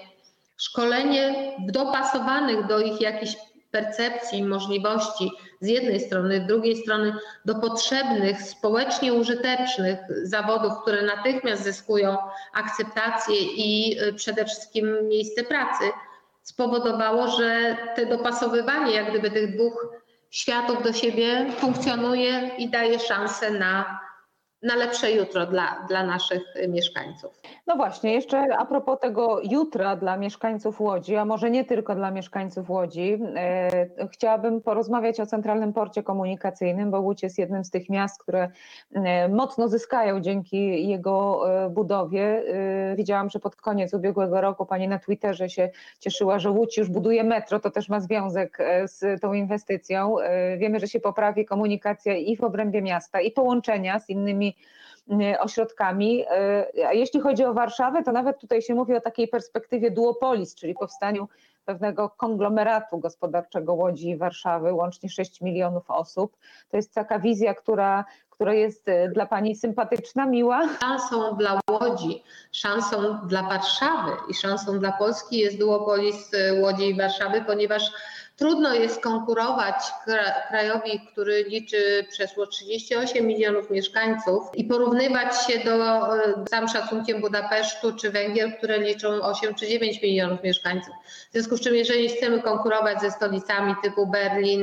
szkolenie 0.57 1.53
dopasowanych 1.59 2.67
do 2.67 2.79
ich 2.79 3.01
jakichś 3.01 3.35
percepcji, 3.71 4.43
możliwości 4.43 5.31
z 5.61 5.67
jednej 5.67 5.99
strony, 5.99 6.41
z 6.41 6.47
drugiej 6.47 6.75
strony 6.75 7.13
do 7.45 7.55
potrzebnych, 7.55 8.41
społecznie 8.41 9.13
użytecznych 9.13 9.99
zawodów, 10.23 10.73
które 10.81 11.01
natychmiast 11.01 11.63
zyskują 11.63 12.17
akceptację 12.53 13.35
i 13.41 13.99
y, 14.01 14.13
przede 14.13 14.45
wszystkim 14.45 15.07
miejsce 15.07 15.43
pracy, 15.43 15.83
spowodowało, 16.43 17.27
że 17.27 17.77
te 17.95 18.05
dopasowywanie 18.05 18.93
jak 18.93 19.09
gdyby 19.09 19.31
tych 19.31 19.55
dwóch 19.55 19.87
światów 20.29 20.83
do 20.83 20.93
siebie 20.93 21.45
funkcjonuje 21.57 22.51
i 22.57 22.69
daje 22.69 22.99
szansę 22.99 23.51
na 23.51 23.99
na 24.61 24.75
lepsze 24.75 25.11
jutro 25.11 25.45
dla, 25.45 25.85
dla 25.87 26.03
naszych 26.03 26.43
mieszkańców. 26.69 27.41
No 27.67 27.75
właśnie, 27.75 28.13
jeszcze 28.13 28.57
a 28.57 28.65
propos 28.65 28.99
tego 28.99 29.41
jutra 29.43 29.95
dla 29.95 30.17
mieszkańców 30.17 30.81
Łodzi, 30.81 31.15
a 31.15 31.25
może 31.25 31.51
nie 31.51 31.65
tylko 31.65 31.95
dla 31.95 32.11
mieszkańców 32.11 32.69
Łodzi, 32.69 33.19
e, 33.35 34.07
chciałabym 34.11 34.61
porozmawiać 34.61 35.19
o 35.19 35.25
Centralnym 35.25 35.73
Porcie 35.73 36.03
Komunikacyjnym, 36.03 36.91
bo 36.91 36.99
Łódź 36.99 37.23
jest 37.23 37.37
jednym 37.37 37.65
z 37.65 37.69
tych 37.69 37.89
miast, 37.89 38.21
które 38.21 38.49
e, 38.93 39.29
mocno 39.29 39.67
zyskają 39.67 40.21
dzięki 40.21 40.87
jego 40.87 41.43
e, 41.65 41.69
budowie. 41.69 42.43
Widziałam, 42.95 43.29
że 43.29 43.39
pod 43.39 43.55
koniec 43.55 43.93
ubiegłego 43.93 44.41
roku 44.41 44.65
pani 44.65 44.87
na 44.87 44.99
Twitterze 44.99 45.49
się 45.49 45.69
cieszyła, 45.99 46.39
że 46.39 46.51
Łódź 46.51 46.77
już 46.77 46.89
buduje 46.89 47.23
metro, 47.23 47.59
to 47.59 47.71
też 47.71 47.89
ma 47.89 47.99
związek 47.99 48.57
z 48.85 49.21
tą 49.21 49.33
inwestycją. 49.33 50.15
Wiemy, 50.57 50.79
że 50.79 50.87
się 50.87 50.99
poprawi 50.99 51.45
komunikacja 51.45 52.15
i 52.15 52.35
w 52.35 52.43
obrębie 52.43 52.81
miasta, 52.81 53.21
i 53.21 53.31
połączenia 53.31 53.99
z 53.99 54.09
innymi 54.09 54.46
ośrodkami. 55.39 56.25
A 56.87 56.93
jeśli 56.93 57.19
chodzi 57.19 57.45
o 57.45 57.53
Warszawę, 57.53 58.03
to 58.03 58.11
nawet 58.11 58.39
tutaj 58.39 58.61
się 58.61 58.75
mówi 58.75 58.95
o 58.95 59.01
takiej 59.01 59.27
perspektywie 59.27 59.91
duopolis, 59.91 60.55
czyli 60.55 60.73
powstaniu 60.73 61.27
pewnego 61.67 62.09
konglomeratu 62.09 62.97
gospodarczego 62.97 63.73
Łodzi 63.73 64.09
i 64.09 64.17
Warszawy, 64.17 64.73
łącznie 64.73 65.09
6 65.09 65.41
milionów 65.41 65.91
osób. 65.91 66.37
To 66.69 66.77
jest 66.77 66.93
taka 66.93 67.19
wizja, 67.19 67.53
która, 67.53 68.05
która 68.29 68.53
jest 68.53 68.87
y, 68.87 69.11
dla 69.13 69.25
Pani 69.25 69.55
sympatyczna, 69.55 70.25
miła? 70.25 70.61
Szansą 70.79 71.35
dla 71.35 71.59
Łodzi, 71.71 72.23
szansą 72.51 73.27
dla 73.27 73.43
Warszawy 73.43 74.11
i 74.29 74.33
szansą 74.33 74.79
dla 74.79 74.91
Polski 74.91 75.37
jest 75.37 75.59
duopolis 75.59 76.33
y, 76.33 76.61
Łodzi 76.61 76.89
i 76.89 76.97
Warszawy, 76.97 77.41
ponieważ 77.47 77.91
Trudno 78.37 78.73
jest 78.73 79.01
konkurować 79.01 79.75
krajowi, 80.49 80.99
który 81.11 81.43
liczy 81.43 82.05
przeszło 82.09 82.47
38 82.47 83.27
milionów 83.27 83.69
mieszkańców 83.69 84.43
i 84.53 84.63
porównywać 84.63 85.45
się 85.47 85.59
do 85.59 86.07
sam 86.49 86.67
szacunkiem 86.67 87.21
Budapesztu 87.21 87.95
czy 87.95 88.11
Węgier, 88.11 88.57
które 88.57 88.79
liczą 88.79 89.07
8 89.07 89.55
czy 89.55 89.67
9 89.67 90.01
milionów 90.01 90.43
mieszkańców. 90.43 90.93
W 91.29 91.33
związku 91.33 91.57
z 91.57 91.61
czym, 91.61 91.75
jeżeli 91.75 92.09
chcemy 92.09 92.41
konkurować 92.41 93.01
ze 93.01 93.11
stolicami 93.11 93.75
typu 93.83 94.07
Berlin, 94.07 94.61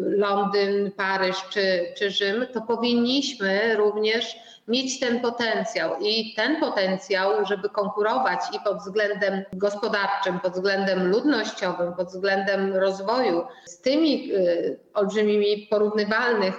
Londyn, 0.00 0.90
Paryż 0.96 1.36
czy, 1.50 1.94
czy 1.98 2.10
Rzym, 2.10 2.46
to 2.52 2.60
powinniśmy 2.60 3.76
również 3.76 4.36
mieć 4.68 5.00
ten 5.00 5.20
potencjał 5.20 6.00
i 6.00 6.34
ten 6.34 6.60
potencjał, 6.60 7.46
żeby 7.46 7.68
konkurować 7.68 8.40
i 8.52 8.60
pod 8.64 8.78
względem 8.78 9.42
gospodarczym, 9.52 10.40
pod 10.40 10.52
względem 10.52 11.10
ludnościowym, 11.10 11.92
pod 11.92 12.08
względem 12.08 12.74
rozwoju 12.74 13.42
z 13.64 13.80
tymi 13.80 14.32
y, 14.32 14.78
olbrzymimi 14.94 15.66
porównywalnych, 15.70 16.54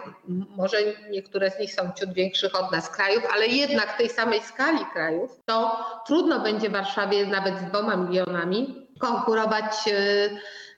może 0.58 0.78
niektóre 1.10 1.52
z 1.52 1.60
nich 1.60 1.74
są 1.74 1.92
ciut 2.00 2.14
większych 2.14 2.64
od 2.64 2.72
nas 2.72 2.90
krajów, 2.90 3.24
ale 3.34 3.48
jednak 3.48 3.98
tej 3.98 4.10
samej 4.10 4.42
skali 4.42 4.86
krajów, 4.94 5.40
to 5.46 5.86
trudno 6.08 6.40
będzie 6.40 6.70
Warszawie 6.70 7.26
nawet 7.26 7.60
z 7.60 7.64
dwoma 7.64 7.96
milionami 7.96 8.88
konkurować 9.00 9.74
y, 9.88 10.30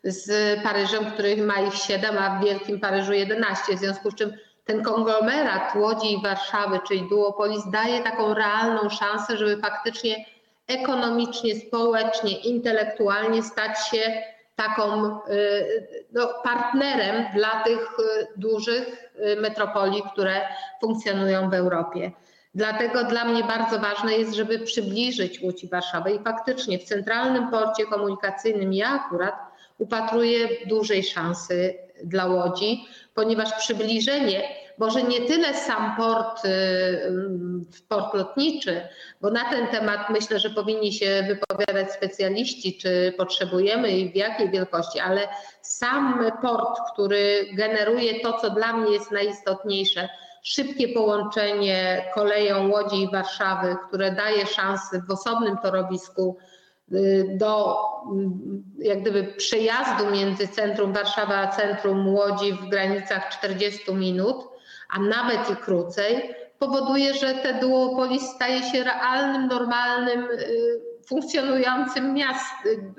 z 0.03 0.59
Paryżem, 0.63 1.05
który 1.05 1.37
ma 1.37 1.59
ich 1.61 1.73
7, 1.73 2.17
a 2.17 2.39
w 2.39 2.43
Wielkim 2.43 2.79
Paryżu 2.79 3.13
11, 3.13 3.75
w 3.75 3.79
związku 3.79 4.11
z 4.11 4.15
czym 4.15 4.33
ten 4.65 4.83
konglomerat 4.83 5.75
Łodzi 5.75 6.13
i 6.13 6.21
Warszawy, 6.21 6.79
czyli 6.87 7.09
duopolis, 7.09 7.69
daje 7.71 8.03
taką 8.03 8.33
realną 8.33 8.89
szansę, 8.89 9.37
żeby 9.37 9.61
faktycznie 9.61 10.25
ekonomicznie, 10.67 11.55
społecznie, 11.55 12.39
intelektualnie 12.39 13.43
stać 13.43 13.87
się 13.87 14.21
taką 14.55 15.05
y, 15.05 16.07
no, 16.11 16.29
partnerem 16.43 17.25
dla 17.33 17.63
tych 17.63 17.99
y, 17.99 18.27
dużych 18.37 19.11
y, 19.15 19.41
metropolii, 19.41 20.03
które 20.13 20.41
funkcjonują 20.81 21.49
w 21.49 21.53
Europie. 21.53 22.11
Dlatego 22.55 23.03
dla 23.03 23.25
mnie 23.25 23.43
bardzo 23.43 23.79
ważne 23.79 24.13
jest, 24.13 24.33
żeby 24.33 24.59
przybliżyć 24.59 25.41
Łódź 25.41 25.63
i 25.63 25.69
Warszawę 25.69 26.11
i 26.11 26.23
faktycznie 26.23 26.79
w 26.79 26.83
centralnym 26.83 27.51
porcie 27.51 27.85
komunikacyjnym 27.85 28.73
ja 28.73 28.89
akurat 28.89 29.50
upatruję 29.81 30.47
dużej 30.67 31.03
szansy 31.03 31.73
dla 32.03 32.25
Łodzi, 32.25 32.85
ponieważ 33.13 33.53
przybliżenie, 33.53 34.43
może 34.77 35.03
nie 35.03 35.21
tyle 35.21 35.53
sam 35.53 35.95
port, 35.97 36.45
y, 36.45 36.49
port 37.89 38.13
lotniczy, 38.13 38.81
bo 39.21 39.29
na 39.29 39.49
ten 39.49 39.67
temat 39.67 40.09
myślę, 40.09 40.39
że 40.39 40.49
powinni 40.49 40.93
się 40.93 41.23
wypowiadać 41.27 41.91
specjaliści, 41.91 42.77
czy 42.77 43.13
potrzebujemy 43.17 43.91
i 43.91 44.11
w 44.11 44.15
jakiej 44.15 44.49
wielkości, 44.49 44.99
ale 44.99 45.27
sam 45.61 46.31
port, 46.41 46.79
który 46.93 47.45
generuje 47.53 48.19
to, 48.19 48.33
co 48.33 48.49
dla 48.49 48.73
mnie 48.73 48.91
jest 48.91 49.11
najistotniejsze, 49.11 50.09
szybkie 50.43 50.87
połączenie 50.87 52.05
koleją 52.13 52.69
Łodzi 52.69 53.01
i 53.01 53.11
Warszawy, 53.11 53.75
które 53.87 54.11
daje 54.11 54.45
szansę 54.45 55.01
w 55.07 55.11
osobnym 55.11 55.57
torowisku 55.57 56.37
do 57.27 57.77
mm, 58.11 58.63
jak 58.77 59.01
gdyby 59.01 59.23
przejazdu 59.23 60.11
między 60.11 60.47
centrum 60.47 60.93
Warszawa 60.93 61.35
a 61.37 61.47
centrum 61.47 62.07
Łodzi 62.07 62.53
w 62.53 62.69
granicach 62.69 63.29
40 63.29 63.93
minut, 63.93 64.37
a 64.89 64.99
nawet 64.99 65.49
i 65.49 65.55
krócej, 65.55 66.35
powoduje, 66.59 67.13
że 67.13 67.33
te 67.33 67.53
duopolis 67.53 68.23
staje 68.23 68.63
się 68.63 68.83
realnym, 68.83 69.47
normalnym, 69.47 70.23
y, 70.23 70.81
funkcjonującym 71.05 72.13
miast, 72.13 72.65
y, 72.65 72.93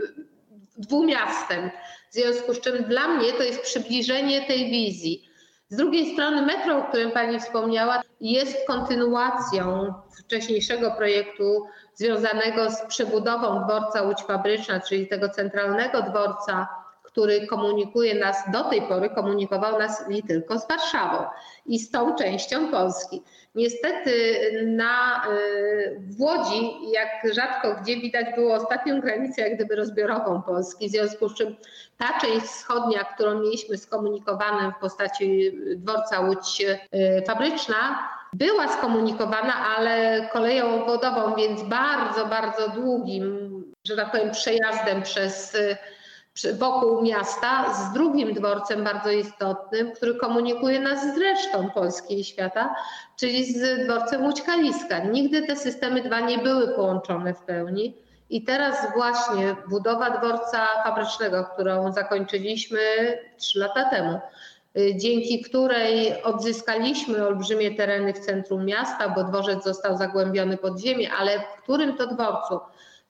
dwumiastem. 0.77 1.71
W 2.11 2.15
związku 2.15 2.55
z 2.55 2.61
czym 2.61 2.85
dla 2.85 3.09
mnie 3.09 3.33
to 3.33 3.43
jest 3.43 3.61
przybliżenie 3.61 4.47
tej 4.47 4.71
wizji. 4.71 5.29
Z 5.73 5.77
drugiej 5.77 6.13
strony 6.13 6.43
metro, 6.43 6.79
o 6.79 6.83
którym 6.83 7.11
Pani 7.11 7.41
wspomniała, 7.41 8.03
jest 8.21 8.67
kontynuacją 8.67 9.95
wcześniejszego 10.19 10.91
projektu 10.91 11.67
związanego 11.95 12.71
z 12.71 12.83
przebudową 12.83 13.65
dworca 13.65 14.03
Łódź 14.03 14.23
Fabryczna, 14.23 14.81
czyli 14.81 15.09
tego 15.09 15.29
centralnego 15.29 16.03
dworca, 16.03 16.69
który 17.13 17.47
komunikuje 17.47 18.15
nas 18.15 18.37
do 18.53 18.65
tej 18.65 18.83
pory, 18.83 19.11
komunikował 19.11 19.79
nas 19.79 20.05
tylko 20.29 20.59
z 20.59 20.69
Warszawą 20.69 21.25
i 21.67 21.79
z 21.79 21.91
tą 21.91 22.15
częścią 22.15 22.71
Polski. 22.71 23.23
Niestety 23.55 24.13
na, 24.67 25.23
y, 25.31 26.01
w 26.01 26.21
Łodzi, 26.21 26.91
jak 26.93 27.35
rzadko 27.35 27.75
gdzie 27.83 27.97
widać, 27.97 28.27
było 28.35 28.55
ostatnią 28.55 29.01
granicę 29.01 29.43
jak 29.43 29.55
gdyby 29.55 29.77
rozbiorową 29.77 30.43
Polski, 30.43 30.89
w 30.89 30.91
związku 30.91 31.29
z 31.29 31.35
czym 31.35 31.57
ta 31.99 32.21
część 32.21 32.47
wschodnia, 32.47 33.05
którą 33.05 33.41
mieliśmy 33.41 33.79
skomunikowaną 33.79 34.73
w 34.73 34.81
postaci 34.81 35.53
dworca 35.77 36.21
Łódź 36.21 36.61
y, 36.95 37.23
Fabryczna, 37.27 38.09
była 38.33 38.69
skomunikowana, 38.69 39.67
ale 39.77 40.29
koleją 40.33 40.85
wodową, 40.85 41.35
więc 41.35 41.63
bardzo, 41.63 42.27
bardzo 42.27 42.69
długim, 42.69 43.49
że 43.85 43.97
tak 43.97 44.11
powiem, 44.13 44.31
przejazdem 44.31 45.03
przez 45.03 45.57
wokół 46.55 47.03
miasta 47.03 47.75
z 47.75 47.93
drugim 47.93 48.35
dworcem 48.35 48.85
bardzo 48.85 49.11
istotnym, 49.11 49.93
który 49.93 50.15
komunikuje 50.15 50.81
nas 50.81 51.15
z 51.15 51.19
resztą 51.19 51.71
Polski 51.71 52.21
i 52.21 52.25
świata, 52.25 52.75
czyli 53.17 53.45
z 53.45 53.87
dworcem 53.87 54.25
Łódź 54.25 54.43
Kaliska. 54.43 54.99
Nigdy 54.99 55.47
te 55.47 55.57
systemy 55.57 56.03
dwa 56.03 56.21
nie 56.21 56.39
były 56.39 56.69
połączone 56.69 57.35
w 57.35 57.41
pełni. 57.43 57.97
I 58.31 58.45
teraz 58.45 58.93
właśnie 58.95 59.57
budowa 59.69 60.19
dworca 60.19 60.67
fabrycznego, 60.85 61.45
którą 61.45 61.93
zakończyliśmy 61.93 62.79
trzy 63.39 63.59
lata 63.59 63.91
temu, 63.91 64.21
Y, 64.79 64.97
dzięki 64.97 65.43
której 65.43 66.23
odzyskaliśmy 66.23 67.27
olbrzymie 67.27 67.75
tereny 67.75 68.13
w 68.15 68.19
centrum 68.19 68.65
miasta, 68.65 69.09
bo 69.09 69.25
dworzec 69.25 69.65
został 69.65 69.97
zagłębiony 69.97 70.57
pod 70.57 70.81
ziemię, 70.81 71.11
ale 71.19 71.41
w 71.41 71.63
którym 71.63 71.97
to 71.97 72.07
dworcu 72.07 72.61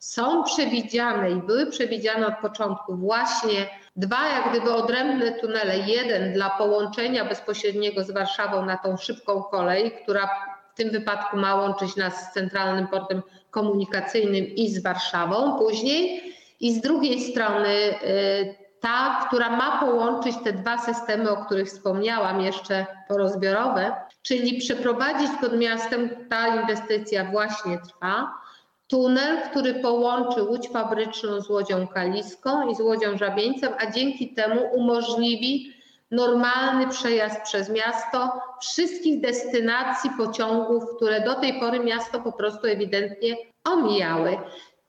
są 0.03 0.43
przewidziane 0.43 1.31
i 1.31 1.35
były 1.35 1.65
przewidziane 1.65 2.27
od 2.27 2.37
początku 2.41 2.95
właśnie 2.95 3.69
dwa 3.95 4.27
jak 4.27 4.49
gdyby 4.49 4.73
odrębne 4.73 5.31
tunele. 5.31 5.77
Jeden 5.77 6.33
dla 6.33 6.49
połączenia 6.49 7.25
bezpośredniego 7.25 8.03
z 8.03 8.11
Warszawą 8.11 8.65
na 8.65 8.77
tą 8.77 8.97
szybką 8.97 9.43
kolej, 9.43 9.91
która 10.03 10.29
w 10.73 10.77
tym 10.77 10.89
wypadku 10.89 11.37
ma 11.37 11.55
łączyć 11.55 11.95
nas 11.95 12.29
z 12.29 12.33
centralnym 12.33 12.87
portem 12.87 13.21
komunikacyjnym 13.51 14.45
i 14.45 14.69
z 14.69 14.83
Warszawą 14.83 15.57
później. 15.57 16.33
I 16.59 16.73
z 16.73 16.81
drugiej 16.81 17.21
strony 17.21 17.69
y, 17.69 18.55
ta, 18.79 19.25
która 19.27 19.49
ma 19.49 19.79
połączyć 19.79 20.35
te 20.43 20.53
dwa 20.53 20.77
systemy, 20.77 21.29
o 21.29 21.45
których 21.45 21.67
wspomniałam, 21.67 22.41
jeszcze 22.41 22.85
porozbiorowe, 23.07 23.95
czyli 24.21 24.59
przeprowadzić 24.59 25.29
pod 25.41 25.57
miastem, 25.57 26.09
ta 26.29 26.47
inwestycja 26.47 27.25
właśnie 27.31 27.77
trwa, 27.77 28.43
tunel, 28.93 29.41
który 29.49 29.73
połączy 29.73 30.43
Łódź 30.43 30.69
Fabryczną 30.69 31.41
z 31.41 31.49
Łodzią 31.49 31.87
Kaliską 31.87 32.69
i 32.69 32.75
z 32.75 32.81
Łodzią 32.81 33.17
Żabieńcem, 33.17 33.73
a 33.79 33.91
dzięki 33.91 34.33
temu 34.33 34.61
umożliwi 34.73 35.73
normalny 36.11 36.87
przejazd 36.87 37.41
przez 37.41 37.69
miasto 37.69 38.41
wszystkich 38.61 39.21
destynacji 39.21 40.09
pociągów, 40.17 40.83
które 40.95 41.21
do 41.21 41.35
tej 41.35 41.59
pory 41.59 41.79
miasto 41.79 42.19
po 42.19 42.31
prostu 42.31 42.67
ewidentnie 42.67 43.35
omijały. 43.65 44.37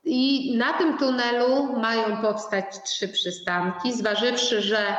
I 0.04 0.54
na 0.56 0.72
tym 0.72 0.98
tunelu 0.98 1.72
mają 1.80 2.22
powstać 2.22 2.64
trzy 2.84 3.08
przystanki, 3.08 3.92
zważywszy, 3.92 4.60
że 4.60 4.96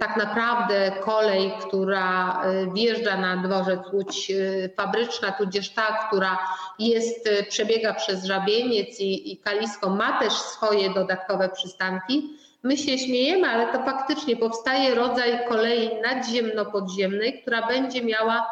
tak 0.00 0.16
naprawdę 0.16 0.92
kolej, 1.00 1.52
która 1.60 2.42
e, 2.42 2.72
wjeżdża 2.74 3.16
na 3.16 3.36
dworzec 3.36 3.80
Łódź 3.92 4.30
e, 4.30 4.68
Fabryczna, 4.68 5.32
tudzież 5.32 5.70
ta, 5.70 6.06
która 6.06 6.38
jest, 6.78 7.28
przebiega 7.48 7.94
przez 7.94 8.24
Żabieniec 8.24 9.00
i, 9.00 9.32
i 9.32 9.38
Kalisko, 9.38 9.90
ma 9.90 10.20
też 10.20 10.32
swoje 10.32 10.90
dodatkowe 10.90 11.48
przystanki. 11.48 12.30
My 12.62 12.76
się 12.76 12.98
śmiejemy, 12.98 13.48
ale 13.48 13.72
to 13.72 13.84
faktycznie 13.84 14.36
powstaje 14.36 14.94
rodzaj 14.94 15.48
kolei 15.48 15.90
nadziemno-podziemnej, 16.02 17.42
która 17.42 17.66
będzie 17.66 18.04
miała 18.04 18.46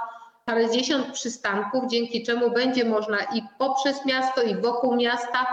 parędziesiąt 0.44 1.06
przystanków, 1.12 1.84
dzięki 1.90 2.22
czemu 2.22 2.50
będzie 2.50 2.84
można 2.84 3.18
i 3.18 3.42
poprzez 3.58 4.06
miasto, 4.06 4.42
i 4.42 4.56
wokół 4.56 4.96
miasta 4.96 5.46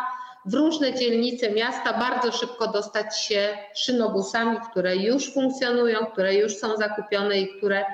w 0.45 0.53
różne 0.53 0.93
dzielnice 0.93 1.51
miasta 1.51 1.93
bardzo 1.93 2.31
szybko 2.31 2.67
dostać 2.67 3.19
się 3.19 3.57
szynobusami, 3.75 4.57
które 4.71 4.95
już 4.95 5.33
funkcjonują, 5.33 6.05
które 6.05 6.35
już 6.35 6.55
są 6.55 6.77
zakupione 6.77 7.39
i 7.39 7.57
które 7.57 7.85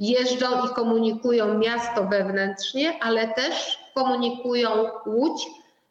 jeżdżą 0.00 0.66
i 0.66 0.74
komunikują 0.74 1.58
miasto 1.58 2.04
wewnętrznie, 2.04 2.92
ale 3.02 3.28
też 3.28 3.78
komunikują 3.94 4.70
Łódź 5.06 5.46